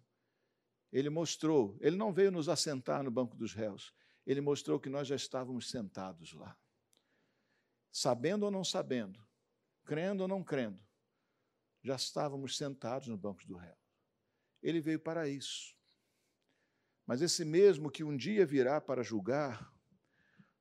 Ele 0.92 1.10
mostrou, 1.10 1.78
ele 1.80 1.96
não 1.96 2.12
veio 2.12 2.32
nos 2.32 2.50
assentar 2.50 3.04
no 3.04 3.12
banco 3.12 3.36
dos 3.36 3.54
réus, 3.54 3.94
ele 4.26 4.42
mostrou 4.42 4.80
que 4.80 4.90
nós 4.90 5.08
já 5.08 5.16
estávamos 5.16 5.70
sentados 5.70 6.34
lá. 6.34 6.58
Sabendo 7.92 8.44
ou 8.44 8.52
não 8.52 8.64
sabendo, 8.64 9.20
crendo 9.90 10.22
ou 10.22 10.28
não 10.28 10.44
crendo, 10.44 10.80
já 11.82 11.96
estávamos 11.96 12.56
sentados 12.56 13.08
no 13.08 13.18
banco 13.18 13.44
do 13.48 13.56
réu. 13.56 13.76
Ele 14.62 14.80
veio 14.80 15.00
para 15.00 15.28
isso. 15.28 15.76
Mas 17.08 17.24
esse 17.24 17.44
mesmo 17.44 17.90
que 17.90 18.04
um 18.04 18.16
dia 18.16 18.46
virá 18.46 18.80
para 18.80 19.02
julgar, 19.02 19.74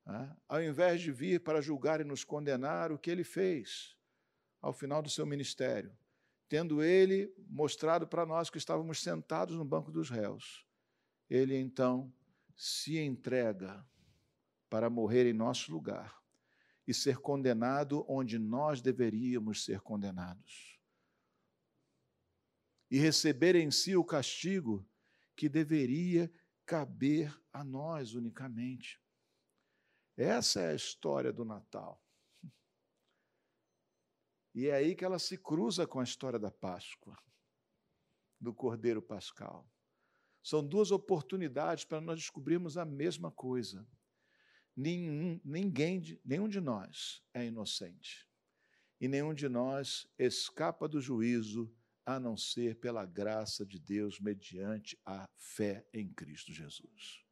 né, 0.03 0.35
ao 0.47 0.63
invés 0.63 0.99
de 0.99 1.11
vir 1.11 1.43
para 1.43 1.61
julgar 1.61 2.01
e 2.01 2.03
nos 2.03 2.23
condenar, 2.23 2.91
o 2.91 2.97
que 2.97 3.11
ele 3.11 3.23
fez 3.23 3.95
ao 4.59 4.73
final 4.73 4.99
do 4.99 5.11
seu 5.11 5.27
ministério? 5.27 5.95
Tendo 6.47 6.81
ele 6.81 7.31
mostrado 7.47 8.07
para 8.07 8.25
nós 8.25 8.49
que 8.49 8.57
estávamos 8.57 8.99
sentados 8.99 9.55
no 9.55 9.63
banco 9.63 9.91
dos 9.91 10.09
réus, 10.09 10.65
ele 11.29 11.55
então 11.55 12.11
se 12.55 12.97
entrega 12.97 13.87
para 14.67 14.89
morrer 14.89 15.29
em 15.29 15.33
nosso 15.33 15.71
lugar 15.71 16.19
e 16.89 16.93
ser 16.93 17.19
condenado 17.19 18.03
onde 18.09 18.39
nós 18.39 18.81
deveríamos 18.81 19.63
ser 19.63 19.79
condenados. 19.79 20.81
E 22.89 22.97
receber 22.97 23.55
em 23.55 23.69
si 23.69 23.95
o 23.95 24.03
castigo 24.03 24.83
que 25.35 25.47
deveria 25.47 26.33
caber 26.65 27.31
a 27.53 27.63
nós 27.63 28.15
unicamente. 28.15 28.99
Essa 30.17 30.61
é 30.61 30.71
a 30.71 30.75
história 30.75 31.31
do 31.31 31.45
Natal. 31.45 32.03
E 34.55 34.65
é 34.65 34.73
aí 34.73 34.95
que 34.95 35.05
ela 35.05 35.19
se 35.19 35.37
cruza 35.37 35.85
com 35.85 35.99
a 35.99 36.03
história 36.03 36.39
da 36.39 36.49
Páscoa, 36.49 37.15
do 38.41 38.51
Cordeiro 38.51 38.99
Pascal. 38.99 39.71
São 40.41 40.67
duas 40.67 40.89
oportunidades 40.89 41.85
para 41.85 42.01
nós 42.01 42.17
descobrirmos 42.17 42.79
a 42.79 42.83
mesma 42.83 43.31
coisa. 43.31 43.87
Nenhum, 44.81 45.41
ninguém, 45.43 46.01
nenhum 46.23 46.47
de 46.47 46.61
nós 46.61 47.21
é 47.33 47.45
inocente. 47.45 48.25
E 48.97 49.09
nenhum 49.09 49.33
de 49.33 49.49
nós 49.49 50.07
escapa 50.17 50.87
do 50.87 51.01
juízo 51.01 51.69
a 52.05 52.17
não 52.17 52.37
ser 52.37 52.79
pela 52.79 53.05
graça 53.05 53.65
de 53.65 53.77
Deus 53.77 54.21
mediante 54.21 54.97
a 55.05 55.27
fé 55.35 55.85
em 55.93 56.07
Cristo 56.13 56.53
Jesus. 56.53 57.25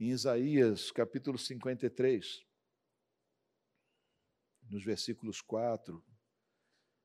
Em 0.00 0.10
Isaías, 0.10 0.90
capítulo 0.90 1.38
53, 1.38 2.44
nos 4.68 4.82
versículos 4.82 5.40
4 5.40 6.04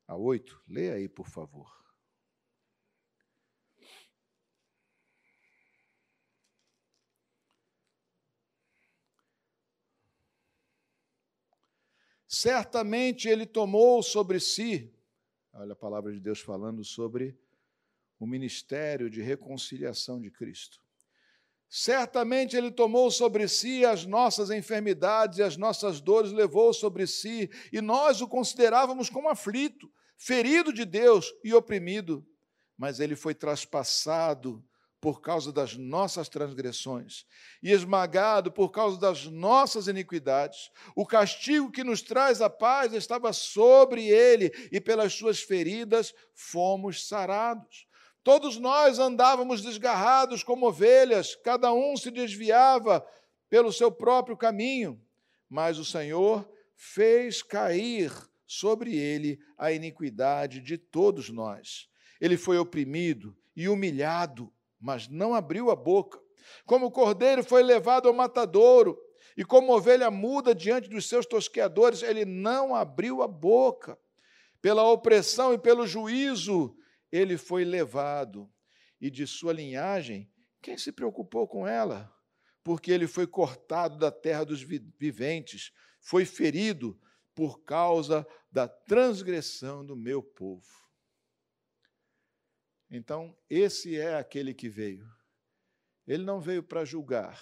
a 0.07 0.15
8, 0.15 0.63
leia 0.67 0.95
aí, 0.95 1.07
por 1.07 1.27
favor. 1.27 1.80
Certamente 12.41 13.29
ele 13.29 13.45
tomou 13.45 14.01
sobre 14.01 14.39
si 14.39 14.91
Olha 15.53 15.73
a 15.73 15.75
palavra 15.75 16.13
de 16.13 16.19
Deus 16.19 16.39
falando 16.39 16.81
sobre 16.83 17.37
o 18.17 18.25
ministério 18.25 19.09
de 19.09 19.21
reconciliação 19.21 20.21
de 20.21 20.31
Cristo. 20.31 20.79
Certamente 21.67 22.55
Ele 22.55 22.71
tomou 22.71 23.11
sobre 23.11 23.47
si 23.47 23.83
as 23.85 24.05
nossas 24.05 24.49
enfermidades 24.49 25.39
e 25.39 25.43
as 25.43 25.57
nossas 25.57 25.99
dores, 25.99 26.31
levou 26.31 26.73
sobre 26.73 27.05
si, 27.05 27.49
e 27.71 27.81
nós 27.81 28.21
o 28.21 28.27
considerávamos 28.27 29.09
como 29.09 29.29
aflito, 29.29 29.91
ferido 30.17 30.71
de 30.71 30.85
Deus 30.85 31.33
e 31.43 31.53
oprimido. 31.53 32.25
Mas 32.77 32.99
Ele 32.99 33.15
foi 33.15 33.35
traspassado 33.35 34.63
por 35.01 35.19
causa 35.19 35.51
das 35.51 35.75
nossas 35.75 36.29
transgressões 36.29 37.25
e 37.61 37.71
esmagado 37.71 38.51
por 38.51 38.69
causa 38.69 38.99
das 38.99 39.25
nossas 39.25 39.87
iniquidades. 39.87 40.69
O 40.95 41.07
castigo 41.07 41.71
que 41.71 41.83
nos 41.83 42.03
traz 42.03 42.39
a 42.39 42.49
paz 42.49 42.93
estava 42.93 43.33
sobre 43.33 44.07
ele 44.07 44.51
e 44.71 44.79
pelas 44.79 45.13
suas 45.13 45.41
feridas 45.41 46.13
fomos 46.35 47.07
sarados. 47.07 47.87
Todos 48.23 48.57
nós 48.57 48.99
andávamos 48.99 49.63
desgarrados 49.63 50.43
como 50.43 50.67
ovelhas, 50.67 51.35
cada 51.35 51.73
um 51.73 51.97
se 51.97 52.11
desviava 52.11 53.03
pelo 53.49 53.73
seu 53.73 53.91
próprio 53.91 54.37
caminho, 54.37 55.01
mas 55.49 55.79
o 55.79 55.83
Senhor 55.83 56.47
fez 56.75 57.41
cair 57.41 58.13
sobre 58.45 58.95
ele 58.95 59.39
a 59.57 59.71
iniquidade 59.71 60.61
de 60.61 60.77
todos 60.77 61.29
nós. 61.29 61.89
Ele 62.19 62.37
foi 62.37 62.59
oprimido 62.59 63.35
e 63.55 63.67
humilhado 63.67 64.53
mas 64.81 65.07
não 65.07 65.35
abriu 65.35 65.69
a 65.69 65.75
boca. 65.75 66.19
Como 66.65 66.87
o 66.87 66.91
cordeiro 66.91 67.43
foi 67.43 67.61
levado 67.61 68.07
ao 68.07 68.13
matadouro, 68.13 68.97
e 69.37 69.45
como 69.45 69.73
ovelha 69.73 70.11
muda 70.11 70.53
diante 70.53 70.89
dos 70.89 71.07
seus 71.07 71.25
tosqueadores, 71.25 72.01
ele 72.01 72.25
não 72.25 72.75
abriu 72.75 73.21
a 73.21 73.27
boca. 73.27 73.97
Pela 74.61 74.83
opressão 74.89 75.53
e 75.53 75.57
pelo 75.57 75.87
juízo, 75.87 76.75
ele 77.11 77.37
foi 77.37 77.63
levado. 77.63 78.51
E 78.99 79.09
de 79.09 79.25
sua 79.25 79.53
linhagem, 79.53 80.29
quem 80.61 80.77
se 80.77 80.91
preocupou 80.91 81.47
com 81.47 81.65
ela? 81.65 82.13
Porque 82.63 82.91
ele 82.91 83.07
foi 83.07 83.25
cortado 83.25 83.97
da 83.97 84.11
terra 84.11 84.43
dos 84.43 84.61
viventes, 84.61 85.71
foi 85.99 86.25
ferido 86.25 86.99
por 87.33 87.63
causa 87.63 88.27
da 88.51 88.67
transgressão 88.67 89.85
do 89.85 89.95
meu 89.95 90.21
povo. 90.21 90.80
Então, 92.91 93.33
esse 93.49 93.97
é 93.97 94.17
aquele 94.17 94.53
que 94.53 94.67
veio. 94.67 95.09
Ele 96.05 96.25
não 96.25 96.41
veio 96.41 96.61
para 96.61 96.83
julgar, 96.83 97.41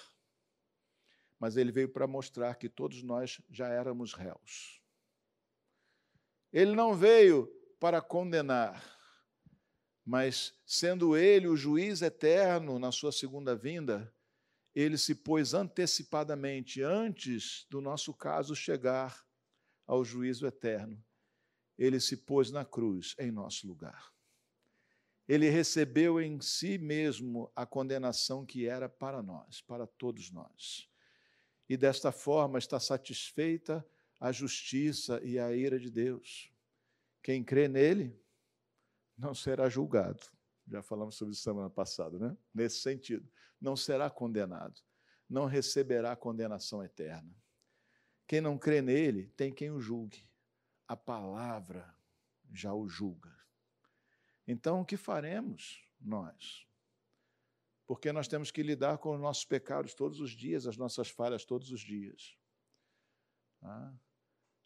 mas 1.40 1.58
ele 1.58 1.72
veio 1.72 1.90
para 1.90 2.06
mostrar 2.06 2.54
que 2.54 2.70
todos 2.70 3.02
nós 3.02 3.42
já 3.50 3.68
éramos 3.68 4.14
réus. 4.14 4.80
Ele 6.54 6.76
não 6.76 6.96
veio 6.96 7.48
para 7.80 8.00
condenar, 8.00 8.96
mas 10.06 10.54
sendo 10.68 11.18
ele 11.18 11.48
o 11.48 11.58
juiz 11.58 12.04
eterno 12.04 12.78
na 12.78 12.92
sua 12.92 13.12
segunda 13.12 13.56
vinda, 13.56 14.14
ele 14.76 15.00
se 15.00 15.16
pôs 15.16 15.56
antecipadamente, 15.56 16.84
antes 16.84 17.66
do 17.72 17.82
nosso 17.82 18.14
caso 18.14 18.56
chegar 18.56 19.26
ao 19.88 20.06
juízo 20.06 20.46
eterno, 20.46 21.04
ele 21.76 22.00
se 22.00 22.18
pôs 22.18 22.52
na 22.52 22.64
cruz 22.64 23.16
em 23.18 23.32
nosso 23.32 23.66
lugar 23.66 24.14
ele 25.30 25.48
recebeu 25.48 26.20
em 26.20 26.42
si 26.42 26.80
mesmo 26.80 27.52
a 27.56 27.64
condenação 27.64 28.44
que 28.44 28.66
era 28.68 28.90
para 28.90 29.22
nós, 29.22 29.62
para 29.62 29.86
todos 29.86 30.32
nós. 30.32 30.90
E 31.70 31.78
desta 31.78 32.12
forma 32.12 32.58
está 32.58 32.80
satisfeita 32.80 33.86
a 34.20 34.32
justiça 34.32 35.22
e 35.24 35.38
a 35.38 35.56
ira 35.56 35.80
de 35.80 35.92
Deus. 35.92 36.52
Quem 37.22 37.44
crê 37.44 37.68
nele 37.68 38.20
não 39.16 39.36
será 39.36 39.70
julgado. 39.70 40.24
Já 40.68 40.82
falamos 40.82 41.14
sobre 41.14 41.36
isso 41.36 41.44
semana 41.44 41.70
passada, 41.70 42.18
né? 42.18 42.36
Nesse 42.52 42.80
sentido, 42.80 43.32
não 43.62 43.76
será 43.76 44.10
condenado, 44.10 44.82
não 45.30 45.46
receberá 45.46 46.16
condenação 46.16 46.84
eterna. 46.84 47.36
Quem 48.26 48.42
não 48.42 48.58
crê 48.58 48.82
nele 48.82 49.28
tem 49.38 49.54
quem 49.54 49.70
o 49.70 49.80
julgue. 49.80 50.28
A 50.88 50.98
palavra 50.98 51.96
já 52.52 52.74
o 52.74 52.90
julga. 52.90 53.39
Então, 54.52 54.82
o 54.82 54.86
que 54.86 54.98
faremos 54.98 55.88
nós? 56.02 56.66
Porque 57.86 58.12
nós 58.12 58.28
temos 58.28 58.50
que 58.50 58.64
lidar 58.64 58.98
com 58.98 59.14
os 59.14 59.22
nossos 59.22 59.46
pecados 59.46 59.94
todos 59.94 60.20
os 60.20 60.32
dias, 60.32 60.66
as 60.66 60.76
nossas 60.76 61.08
falhas 61.08 61.46
todos 61.46 61.72
os 61.72 61.80
dias. 61.80 62.36
Ah, 63.62 63.94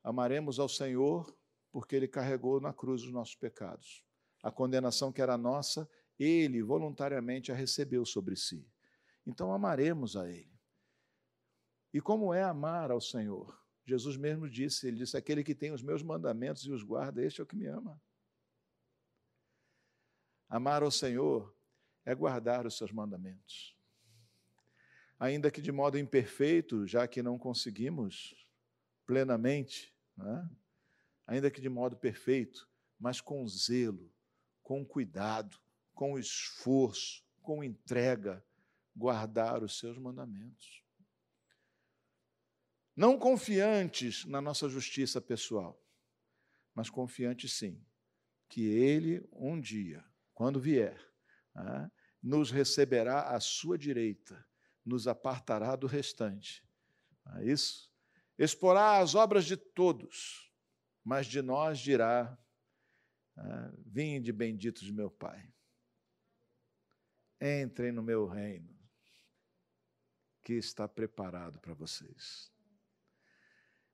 amaremos 0.02 0.58
ao 0.58 0.70
Senhor 0.70 1.38
porque 1.70 1.98
Ele 1.98 2.08
carregou 2.08 2.62
na 2.62 2.72
cruz 2.72 3.04
os 3.04 3.12
nossos 3.12 3.36
pecados. 3.36 4.06
A 4.42 4.50
condenação 4.50 5.12
que 5.12 5.22
era 5.22 5.38
nossa, 5.38 5.90
Ele 6.18 6.64
voluntariamente 6.64 7.52
a 7.52 7.56
recebeu 7.56 8.06
sobre 8.06 8.38
si. 8.38 8.66
Então 9.26 9.52
amaremos 9.52 10.16
a 10.16 10.30
Ele. 10.30 10.58
E 11.94 12.00
como 12.00 12.34
é 12.34 12.42
amar 12.42 12.90
ao 12.90 13.02
Senhor? 13.02 13.62
Jesus 13.86 14.16
mesmo 14.16 14.50
disse, 14.50 14.88
ele 14.88 14.96
disse, 14.96 15.18
aquele 15.18 15.44
que 15.44 15.54
tem 15.54 15.74
os 15.74 15.84
meus 15.84 16.02
mandamentos 16.02 16.64
e 16.64 16.72
os 16.72 16.84
guarda, 16.84 17.22
este 17.22 17.42
é 17.42 17.44
o 17.44 17.48
que 17.48 17.58
me 17.58 17.66
ama. 17.66 18.02
Amar 20.54 20.84
ao 20.84 20.92
Senhor 20.92 21.52
é 22.06 22.14
guardar 22.14 22.68
os 22.68 22.78
seus 22.78 22.92
mandamentos. 22.92 23.76
Ainda 25.20 25.50
que 25.50 25.60
de 25.60 25.72
modo 25.72 25.98
imperfeito, 25.98 26.86
já 26.86 27.08
que 27.08 27.24
não 27.24 27.40
conseguimos 27.40 28.48
plenamente, 29.04 29.92
né? 30.16 30.48
ainda 31.26 31.50
que 31.50 31.60
de 31.60 31.70
modo 31.70 31.98
perfeito, 31.98 32.70
mas 33.00 33.20
com 33.20 33.48
zelo, 33.48 34.14
com 34.62 34.86
cuidado, 34.86 35.58
com 35.92 36.20
esforço, 36.20 37.26
com 37.42 37.64
entrega, 37.64 38.46
guardar 38.96 39.64
os 39.64 39.80
seus 39.80 39.98
mandamentos. 39.98 40.84
Não 42.96 43.18
confiantes 43.18 44.24
na 44.26 44.40
nossa 44.40 44.70
justiça 44.70 45.20
pessoal, 45.20 45.84
mas 46.76 46.92
confiantes 46.92 47.54
sim, 47.54 47.84
que 48.48 48.68
Ele 48.68 49.28
um 49.32 49.60
dia 49.60 50.13
quando 50.34 50.60
vier, 50.60 51.00
né, 51.56 51.92
nos 52.22 52.52
receberá 52.52 53.30
à 53.30 53.40
sua 53.40 53.78
direita, 53.78 54.46
nos 54.86 55.08
apartará 55.08 55.76
do 55.76 55.88
restante. 55.88 56.66
É 57.38 57.46
isso? 57.46 57.92
Exporá 58.38 59.00
as 59.00 59.16
obras 59.16 59.46
de 59.46 59.56
todos, 59.56 60.52
mas 61.04 61.28
de 61.28 61.42
nós 61.42 61.80
dirá: 61.80 62.38
Ah, 63.36 63.72
Vinde 63.86 64.32
benditos 64.32 64.84
de 64.84 64.92
meu 64.92 65.10
Pai. 65.10 65.54
Entrem 67.42 67.92
no 67.92 68.02
meu 68.02 68.26
reino, 68.26 68.74
que 70.42 70.54
está 70.54 70.88
preparado 70.88 71.60
para 71.60 71.74
vocês. 71.74 72.53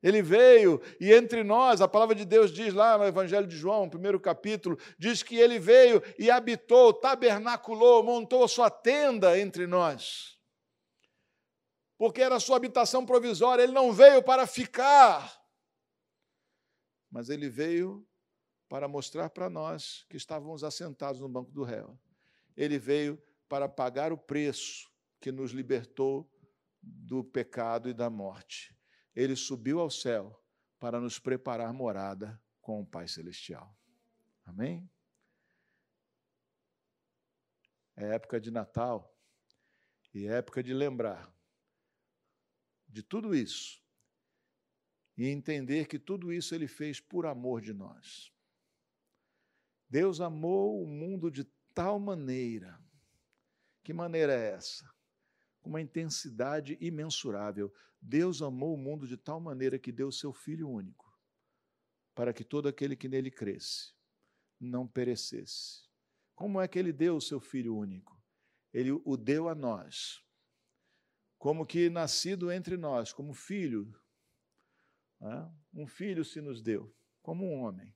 Ele 0.01 0.21
veio 0.21 0.81
e 0.99 1.11
entre 1.11 1.43
nós, 1.43 1.81
a 1.81 1.87
palavra 1.87 2.15
de 2.15 2.23
Deus 2.23 2.51
diz 2.51 2.73
lá 2.73 2.97
no 2.97 3.03
Evangelho 3.03 3.45
de 3.45 3.55
João, 3.55 3.89
primeiro 3.89 4.19
capítulo, 4.19 4.77
diz 4.97 5.21
que 5.21 5.35
ele 5.35 5.59
veio 5.59 6.01
e 6.17 6.31
habitou, 6.31 6.93
tabernaculou, 6.93 8.01
montou 8.01 8.47
sua 8.47 8.69
tenda 8.69 9.37
entre 9.37 9.67
nós. 9.67 10.39
Porque 11.97 12.21
era 12.21 12.39
sua 12.39 12.55
habitação 12.55 13.05
provisória, 13.05 13.61
ele 13.61 13.73
não 13.73 13.91
veio 13.91 14.23
para 14.23 14.47
ficar, 14.47 15.37
mas 17.11 17.29
ele 17.29 17.49
veio 17.49 18.07
para 18.69 18.87
mostrar 18.87 19.29
para 19.29 19.49
nós 19.49 20.05
que 20.09 20.15
estávamos 20.15 20.63
assentados 20.63 21.19
no 21.19 21.27
banco 21.27 21.51
do 21.51 21.63
réu. 21.63 21.99
Ele 22.55 22.79
veio 22.79 23.21
para 23.49 23.67
pagar 23.67 24.13
o 24.13 24.17
preço 24.17 24.89
que 25.19 25.29
nos 25.29 25.51
libertou 25.51 26.31
do 26.81 27.21
pecado 27.21 27.89
e 27.89 27.93
da 27.93 28.09
morte 28.09 28.78
ele 29.15 29.35
subiu 29.35 29.79
ao 29.79 29.89
céu 29.89 30.41
para 30.79 30.99
nos 30.99 31.19
preparar 31.19 31.73
morada 31.73 32.41
com 32.61 32.81
o 32.81 32.85
Pai 32.85 33.07
Celestial. 33.07 33.75
Amém? 34.45 34.89
É 37.95 38.15
época 38.15 38.39
de 38.39 38.49
Natal 38.49 39.13
e 40.13 40.25
é 40.25 40.37
época 40.37 40.63
de 40.63 40.73
lembrar 40.73 41.33
de 42.87 43.03
tudo 43.03 43.35
isso 43.35 43.83
e 45.17 45.27
entender 45.27 45.87
que 45.87 45.99
tudo 45.99 46.31
isso 46.31 46.55
ele 46.55 46.67
fez 46.67 46.99
por 46.99 47.25
amor 47.25 47.61
de 47.61 47.73
nós. 47.73 48.33
Deus 49.89 50.21
amou 50.21 50.81
o 50.81 50.87
mundo 50.87 51.29
de 51.29 51.43
tal 51.73 51.99
maneira. 51.99 52.79
Que 53.83 53.91
maneira 53.91 54.33
é 54.33 54.51
essa? 54.51 54.89
Com 55.61 55.69
uma 55.69 55.81
intensidade 55.81 56.77
imensurável. 56.79 57.73
Deus 58.01 58.41
amou 58.41 58.73
o 58.73 58.77
mundo 58.77 59.07
de 59.07 59.17
tal 59.17 59.39
maneira 59.39 59.77
que 59.77 59.91
deu 59.91 60.07
o 60.07 60.13
seu 60.13 60.33
Filho 60.33 60.69
único, 60.69 61.17
para 62.15 62.33
que 62.33 62.43
todo 62.43 62.67
aquele 62.67 62.95
que 62.95 63.09
nele 63.09 63.29
cresce 63.29 63.93
não 64.59 64.87
perecesse. 64.87 65.87
Como 66.33 66.61
é 66.61 66.67
que 66.67 66.79
ele 66.79 66.93
deu 66.93 67.17
o 67.17 67.21
seu 67.21 67.39
Filho 67.39 67.75
único? 67.75 68.17
Ele 68.73 68.91
o 68.91 69.17
deu 69.17 69.49
a 69.49 69.55
nós, 69.55 70.23
como 71.39 71.65
que 71.65 71.89
nascido 71.89 72.51
entre 72.51 72.75
nós, 72.75 73.13
como 73.13 73.33
filho. 73.33 73.97
Né? 75.19 75.51
Um 75.73 75.87
filho 75.87 76.23
se 76.25 76.41
nos 76.41 76.61
deu, 76.61 76.93
como 77.21 77.45
um 77.45 77.61
homem. 77.61 77.95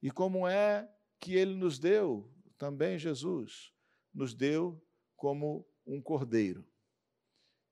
E 0.00 0.10
como 0.10 0.46
é 0.46 0.88
que 1.18 1.34
ele 1.34 1.56
nos 1.56 1.80
deu, 1.80 2.32
também 2.56 2.96
Jesus, 2.96 3.74
nos 4.14 4.32
deu 4.34 4.80
como 5.16 5.66
um 5.86 6.00
cordeiro 6.00 6.66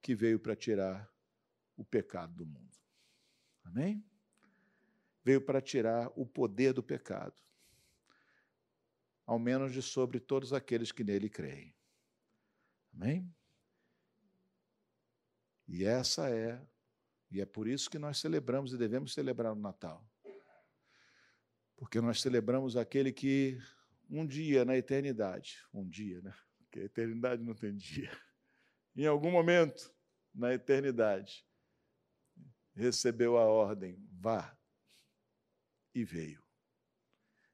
que 0.01 0.15
veio 0.15 0.39
para 0.39 0.57
tirar 0.57 1.11
o 1.77 1.85
pecado 1.85 2.35
do 2.35 2.47
mundo. 2.47 2.77
Amém? 3.65 4.05
Veio 5.25 5.41
para 5.41 5.61
tirar 5.61 6.13
o 6.15 6.27
poder 6.27 6.73
do 6.73 6.83
pecado, 6.83 7.41
ao 9.27 9.39
menos 9.39 9.73
de 9.73 9.81
sobre 9.81 10.21
todos 10.21 10.53
aqueles 10.53 10.93
que 10.93 11.03
nele 11.03 11.31
creem. 11.31 11.75
Amém? 12.93 13.35
E 15.67 15.85
essa 15.85 16.29
é, 16.29 16.63
e 17.31 17.41
é 17.41 17.47
por 17.47 17.67
isso 17.67 17.89
que 17.91 17.99
nós 17.99 18.19
celebramos 18.19 18.73
e 18.73 18.79
devemos 18.79 19.15
celebrar 19.15 19.53
o 19.53 19.59
Natal. 19.59 20.07
Porque 21.77 22.01
nós 22.01 22.21
celebramos 22.21 22.77
aquele 22.77 23.13
que 23.13 23.59
um 24.09 24.27
dia 24.27 24.65
na 24.65 24.77
eternidade, 24.77 25.65
um 25.73 25.89
dia, 25.89 26.21
né? 26.21 26.35
A 26.81 26.85
eternidade 26.85 27.43
não 27.43 27.55
tem 27.55 27.75
dia. 27.75 28.11
Em 28.97 29.07
algum 29.07 29.31
momento, 29.31 29.93
na 30.35 30.55
eternidade, 30.55 31.47
recebeu 32.75 33.37
a 33.37 33.45
ordem: 33.45 33.97
vá. 34.13 34.57
E 35.95 36.05
veio. 36.05 36.43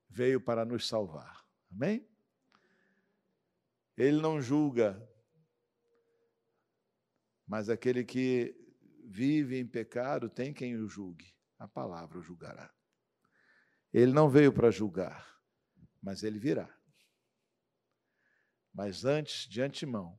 Veio 0.08 0.40
para 0.40 0.64
nos 0.64 0.88
salvar. 0.88 1.44
Amém? 1.70 2.08
Ele 3.96 4.20
não 4.20 4.40
julga, 4.40 5.06
mas 7.46 7.68
aquele 7.68 8.02
que 8.02 8.56
vive 9.04 9.58
em 9.58 9.66
pecado 9.66 10.30
tem 10.30 10.54
quem 10.54 10.76
o 10.76 10.88
julgue. 10.88 11.34
A 11.58 11.68
palavra 11.68 12.18
o 12.18 12.22
julgará. 12.22 12.72
Ele 13.92 14.12
não 14.12 14.30
veio 14.30 14.52
para 14.52 14.70
julgar, 14.70 15.38
mas 16.02 16.22
ele 16.22 16.38
virá. 16.38 16.79
Mas 18.72 19.04
antes, 19.04 19.48
de 19.48 19.60
antemão, 19.60 20.18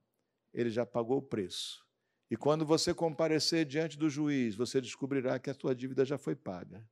ele 0.53 0.69
já 0.69 0.85
pagou 0.85 1.17
o 1.17 1.21
preço 1.21 1.85
e 2.31 2.37
quando 2.37 2.65
você 2.65 2.93
comparecer 2.93 3.65
diante 3.65 3.97
do 3.97 4.09
juiz, 4.09 4.55
você 4.55 4.79
descobrirá 4.79 5.37
que 5.37 5.49
a 5.49 5.53
tua 5.53 5.75
dívida 5.75 6.05
já 6.05 6.17
foi 6.17 6.33
paga. 6.33 6.89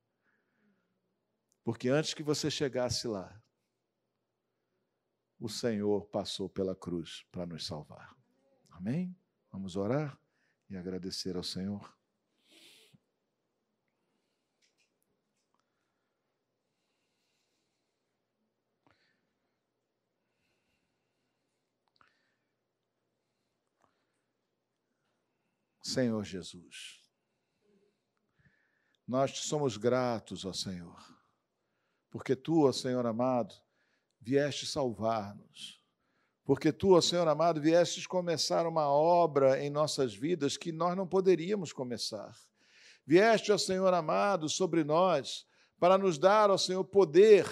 Porque 1.64 1.88
antes 1.88 2.12
que 2.12 2.22
você 2.22 2.50
chegasse 2.50 3.08
lá, 3.08 3.42
o 5.38 5.48
Senhor 5.48 6.04
passou 6.08 6.46
pela 6.46 6.76
cruz 6.76 7.24
para 7.32 7.46
nos 7.46 7.64
salvar. 7.64 8.14
Amém? 8.68 9.16
Vamos 9.50 9.76
orar 9.76 10.20
e 10.68 10.76
agradecer 10.76 11.34
ao 11.34 11.42
Senhor. 11.42 11.99
Senhor 25.90 26.24
Jesus. 26.24 27.00
Nós 29.06 29.32
te 29.32 29.40
somos 29.40 29.76
gratos, 29.76 30.44
ó 30.44 30.52
Senhor, 30.52 30.96
porque 32.10 32.36
tu, 32.36 32.66
ó 32.66 32.72
Senhor 32.72 33.04
amado, 33.04 33.54
vieste 34.20 34.66
salvar-nos. 34.66 35.80
Porque 36.44 36.72
tu, 36.72 36.94
ó 36.94 37.00
Senhor 37.00 37.26
amado, 37.26 37.60
viestes 37.60 38.06
começar 38.06 38.66
uma 38.66 38.88
obra 38.88 39.62
em 39.62 39.68
nossas 39.68 40.14
vidas 40.14 40.56
que 40.56 40.70
nós 40.70 40.96
não 40.96 41.06
poderíamos 41.06 41.72
começar. 41.72 42.36
Vieste, 43.04 43.50
ó 43.50 43.58
Senhor 43.58 43.92
amado, 43.92 44.48
sobre 44.48 44.84
nós 44.84 45.46
para 45.80 45.96
nos 45.96 46.18
dar, 46.18 46.50
ó 46.50 46.58
Senhor, 46.58 46.84
poder 46.84 47.46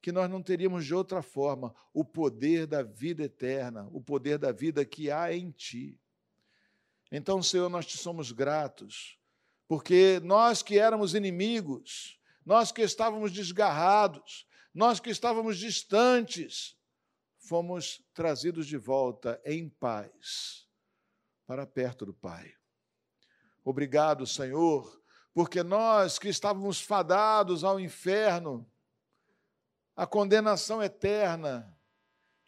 que 0.00 0.12
nós 0.12 0.30
não 0.30 0.42
teríamos 0.42 0.84
de 0.84 0.94
outra 0.94 1.22
forma, 1.22 1.74
o 1.94 2.04
poder 2.04 2.66
da 2.66 2.82
vida 2.82 3.24
eterna, 3.24 3.88
o 3.90 4.02
poder 4.02 4.38
da 4.38 4.52
vida 4.52 4.84
que 4.84 5.10
há 5.10 5.34
em 5.34 5.50
ti. 5.50 5.98
Então, 7.16 7.40
Senhor, 7.40 7.68
nós 7.68 7.86
te 7.86 7.96
somos 7.96 8.32
gratos, 8.32 9.16
porque 9.68 10.20
nós 10.24 10.64
que 10.64 10.80
éramos 10.80 11.14
inimigos, 11.14 12.18
nós 12.44 12.72
que 12.72 12.82
estávamos 12.82 13.30
desgarrados, 13.30 14.44
nós 14.74 14.98
que 14.98 15.10
estávamos 15.10 15.56
distantes, 15.56 16.76
fomos 17.38 18.02
trazidos 18.12 18.66
de 18.66 18.76
volta 18.76 19.40
em 19.44 19.68
paz 19.68 20.68
para 21.46 21.64
perto 21.64 22.04
do 22.04 22.12
Pai. 22.12 22.52
Obrigado, 23.62 24.26
Senhor, 24.26 25.00
porque 25.32 25.62
nós 25.62 26.18
que 26.18 26.26
estávamos 26.26 26.80
fadados 26.80 27.62
ao 27.62 27.78
inferno, 27.78 28.68
à 29.94 30.04
condenação 30.04 30.82
eterna, 30.82 31.78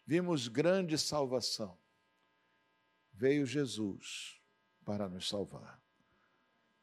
vimos 0.05 0.49
grande 0.49 0.97
salvação. 0.97 1.79
Veio 3.13 3.45
Jesus 3.45 4.36
para 4.87 5.09
nos 5.09 5.27
salvar. 5.27 5.83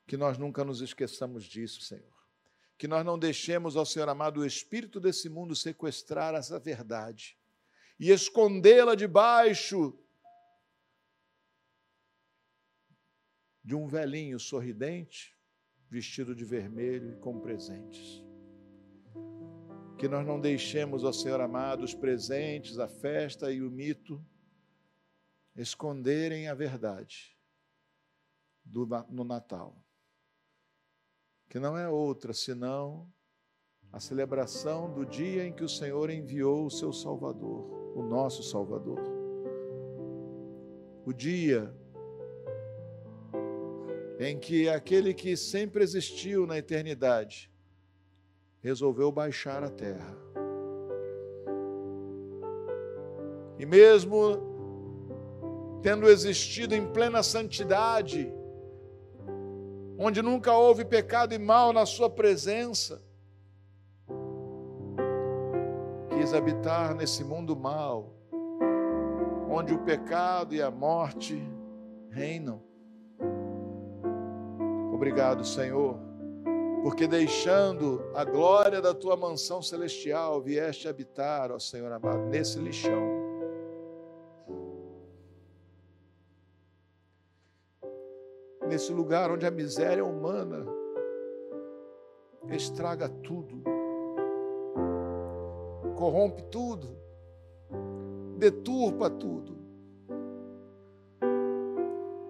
Que 0.07 0.15
nós 0.15 0.37
nunca 0.37 0.63
nos 0.63 0.83
esqueçamos 0.83 1.45
disso, 1.45 1.81
Senhor. 1.81 2.13
Que 2.77 2.87
nós 2.87 3.03
não 3.03 3.19
deixemos 3.19 3.77
ao 3.77 3.87
Senhor 3.87 4.11
amado 4.11 4.41
o 4.41 4.47
espírito 4.47 5.01
desse 5.01 5.31
mundo 5.31 5.57
sequestrar 5.57 6.35
essa 6.35 6.59
verdade 6.59 7.39
e 7.99 8.11
escondê-la 8.11 8.95
debaixo 8.95 9.99
de 13.65 13.75
um 13.75 13.87
velhinho 13.87 14.39
sorridente, 14.39 15.35
vestido 15.89 16.35
de 16.35 16.45
vermelho 16.45 17.15
e 17.15 17.17
com 17.17 17.41
presentes. 17.41 18.23
Que 19.99 20.09
nós 20.09 20.27
não 20.27 20.39
deixemos, 20.39 21.05
ao 21.05 21.13
Senhor 21.15 21.41
amado, 21.41 21.83
os 21.83 21.95
presentes, 21.95 22.79
a 22.79 22.87
festa 22.87 23.51
e 23.51 23.63
o 23.63 23.71
mito 23.71 24.23
esconderem 25.57 26.49
a 26.49 26.55
verdade 26.55 27.34
do, 28.65 28.87
no 29.11 29.25
Natal, 29.25 29.77
que 31.49 31.59
não 31.59 31.77
é 31.77 31.89
outra 31.89 32.33
senão 32.33 33.13
a 33.93 34.01
celebração 34.01 34.93
do 34.93 35.07
dia 35.07 35.47
em 35.47 35.53
que 35.53 35.63
o 35.63 35.69
Senhor 35.69 36.11
enviou 36.11 36.67
o 36.67 36.71
seu 36.71 36.93
Salvador, 36.93 37.97
o 37.97 38.03
nosso 38.03 38.43
Salvador. 38.43 39.01
O 41.07 41.13
dia 41.13 41.73
em 44.19 44.39
que 44.39 44.69
aquele 44.69 45.13
que 45.13 45.37
sempre 45.37 45.85
existiu 45.85 46.47
na 46.47 46.59
eternidade 46.59 47.53
resolveu 48.61 49.13
baixar 49.13 49.63
a 49.63 49.71
terra. 49.71 50.17
E 53.59 53.67
mesmo 53.67 54.55
tendo 55.83 56.09
existido 56.09 56.75
em 56.75 56.91
plena 56.91 57.23
santidade, 57.23 58.33
onde 59.99 60.23
nunca 60.23 60.53
houve 60.53 60.85
pecado 60.85 61.35
e 61.35 61.39
mal 61.39 61.73
na 61.73 61.87
sua 61.87 62.11
presença, 62.11 63.03
quis 66.11 66.33
habitar 66.33 66.95
nesse 66.95 67.25
mundo 67.25 67.57
mal, 67.57 68.13
onde 69.49 69.73
o 69.73 69.79
pecado 69.79 70.55
e 70.55 70.63
a 70.63 70.71
morte 70.71 71.41
reinam. 72.11 72.63
Obrigado, 74.93 75.45
Senhor, 75.45 75.99
porque 76.83 77.07
deixando 77.07 78.03
a 78.15 78.25
glória 78.25 78.81
da 78.81 78.95
tua 78.95 79.17
mansão 79.17 79.61
celestial, 79.61 80.41
vieste 80.41 80.89
habitar, 80.89 81.51
ó 81.51 81.59
Senhor 81.59 81.91
amado, 81.93 82.27
nesse 82.27 82.59
lixão. 82.59 83.24
Nesse 88.75 88.93
lugar 88.93 89.31
onde 89.31 89.47
a 89.47 89.53
miséria 89.53 90.05
humana 90.05 90.67
estraga 92.51 93.09
tudo, 93.09 93.63
corrompe 95.95 96.43
tudo, 96.51 96.99
deturpa 98.37 99.09
tudo. 99.09 99.57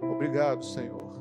Obrigado, 0.02 0.66
Senhor. 0.66 1.14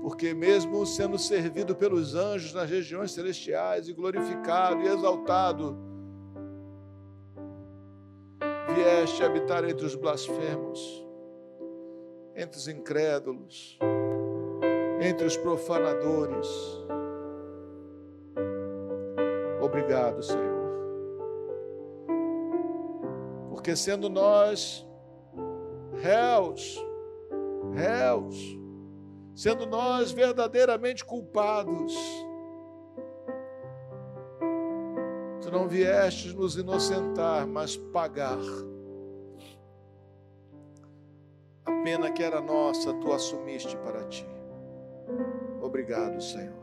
Porque, 0.00 0.32
mesmo 0.32 0.86
sendo 0.86 1.18
servido 1.18 1.74
pelos 1.74 2.14
anjos 2.14 2.54
nas 2.54 2.70
regiões 2.70 3.10
celestiais 3.10 3.88
e 3.88 3.92
glorificado 3.92 4.82
e 4.82 4.86
exaltado, 4.86 5.76
vieste 8.72 9.24
habitar 9.24 9.68
entre 9.68 9.84
os 9.84 9.96
blasfemos, 9.96 11.01
entre 12.34 12.58
os 12.58 12.68
incrédulos, 12.68 13.78
entre 15.00 15.26
os 15.26 15.36
profanadores. 15.36 16.48
Obrigado, 19.60 20.22
Senhor. 20.22 20.62
Porque 23.50 23.76
sendo 23.76 24.08
nós 24.08 24.86
réus, 26.00 26.84
réus, 27.72 28.36
sendo 29.34 29.66
nós 29.66 30.10
verdadeiramente 30.10 31.04
culpados, 31.04 31.94
tu 35.40 35.50
não 35.50 35.68
viestes 35.68 36.34
nos 36.34 36.56
inocentar, 36.56 37.46
mas 37.46 37.76
pagar. 37.76 38.38
Pena 41.82 42.10
que 42.10 42.22
era 42.22 42.40
nossa, 42.40 42.92
tu 42.94 43.12
assumiste 43.12 43.76
para 43.78 44.04
ti. 44.04 44.26
Obrigado, 45.60 46.20
Senhor. 46.20 46.62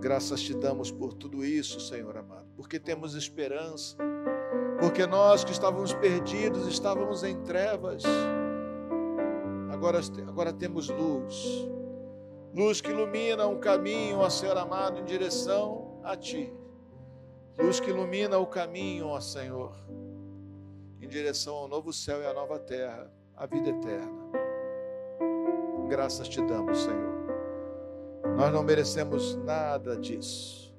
Graças 0.00 0.40
te 0.42 0.54
damos 0.54 0.90
por 0.90 1.12
tudo 1.12 1.44
isso, 1.44 1.78
Senhor 1.80 2.16
amado, 2.16 2.48
porque 2.56 2.78
temos 2.80 3.14
esperança 3.14 3.96
porque 4.80 5.06
nós 5.06 5.44
que 5.44 5.52
estávamos 5.52 5.92
perdidos, 5.92 6.66
estávamos 6.66 7.22
em 7.22 7.38
trevas, 7.42 8.02
agora, 9.70 10.00
agora 10.26 10.52
temos 10.54 10.88
luz, 10.88 11.68
luz 12.54 12.80
que 12.80 12.90
ilumina 12.90 13.46
um 13.46 13.60
caminho, 13.60 14.20
ó 14.20 14.30
Senhor 14.30 14.56
amado, 14.56 14.98
em 14.98 15.04
direção 15.04 16.00
a 16.02 16.16
Ti, 16.16 16.50
luz 17.58 17.78
que 17.78 17.90
ilumina 17.90 18.38
o 18.38 18.46
caminho, 18.46 19.08
ó 19.08 19.20
Senhor, 19.20 19.76
em 20.98 21.06
direção 21.06 21.54
ao 21.56 21.68
novo 21.68 21.92
céu 21.92 22.22
e 22.22 22.26
à 22.26 22.32
nova 22.32 22.58
terra, 22.58 23.12
a 23.40 23.46
vida 23.46 23.70
eterna. 23.70 24.20
Graças 25.88 26.28
te 26.28 26.42
damos, 26.42 26.82
Senhor. 26.82 27.20
Nós 28.36 28.52
não 28.52 28.62
merecemos 28.62 29.34
nada 29.34 29.96
disso. 29.96 30.76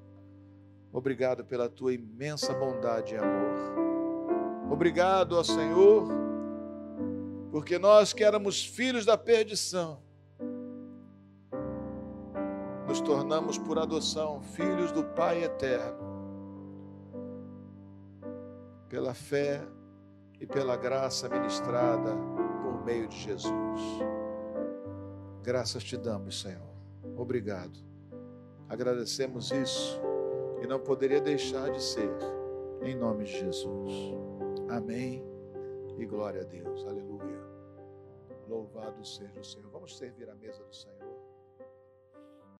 Obrigado 0.92 1.44
pela 1.44 1.68
tua 1.68 1.92
imensa 1.92 2.54
bondade 2.54 3.14
e 3.14 3.18
amor. 3.18 4.70
Obrigado 4.70 5.36
ao 5.36 5.42
Senhor, 5.42 6.08
porque 7.50 7.80
nós 7.80 8.12
que 8.12 8.22
éramos 8.22 8.64
filhos 8.64 9.04
da 9.04 9.18
perdição, 9.18 10.00
nos 12.86 13.00
tornamos 13.00 13.58
por 13.58 13.76
adoção 13.76 14.40
filhos 14.40 14.92
do 14.92 15.02
Pai 15.02 15.42
eterno, 15.42 15.98
pela 18.88 19.14
fé 19.14 19.60
e 20.40 20.46
pela 20.46 20.76
graça 20.76 21.28
ministrada 21.28 22.14
meio 22.82 23.08
de 23.08 23.16
Jesus. 23.16 23.80
Graças 25.42 25.82
te 25.82 25.96
damos, 25.96 26.40
Senhor. 26.40 26.72
Obrigado. 27.16 27.78
Agradecemos 28.68 29.50
isso 29.50 30.00
e 30.62 30.66
não 30.66 30.80
poderia 30.80 31.20
deixar 31.20 31.70
de 31.70 31.82
ser, 31.82 32.10
em 32.82 32.94
nome 32.94 33.24
de 33.24 33.32
Jesus. 33.32 33.92
Amém. 34.68 35.22
E 35.98 36.06
glória 36.06 36.42
a 36.42 36.44
Deus. 36.44 36.86
Aleluia. 36.86 37.42
Louvado 38.48 39.04
seja 39.04 39.40
o 39.40 39.44
Senhor. 39.44 39.70
Vamos 39.70 39.96
servir 39.96 40.28
a 40.30 40.34
mesa 40.34 40.62
do 40.64 40.74
Senhor. 40.74 41.11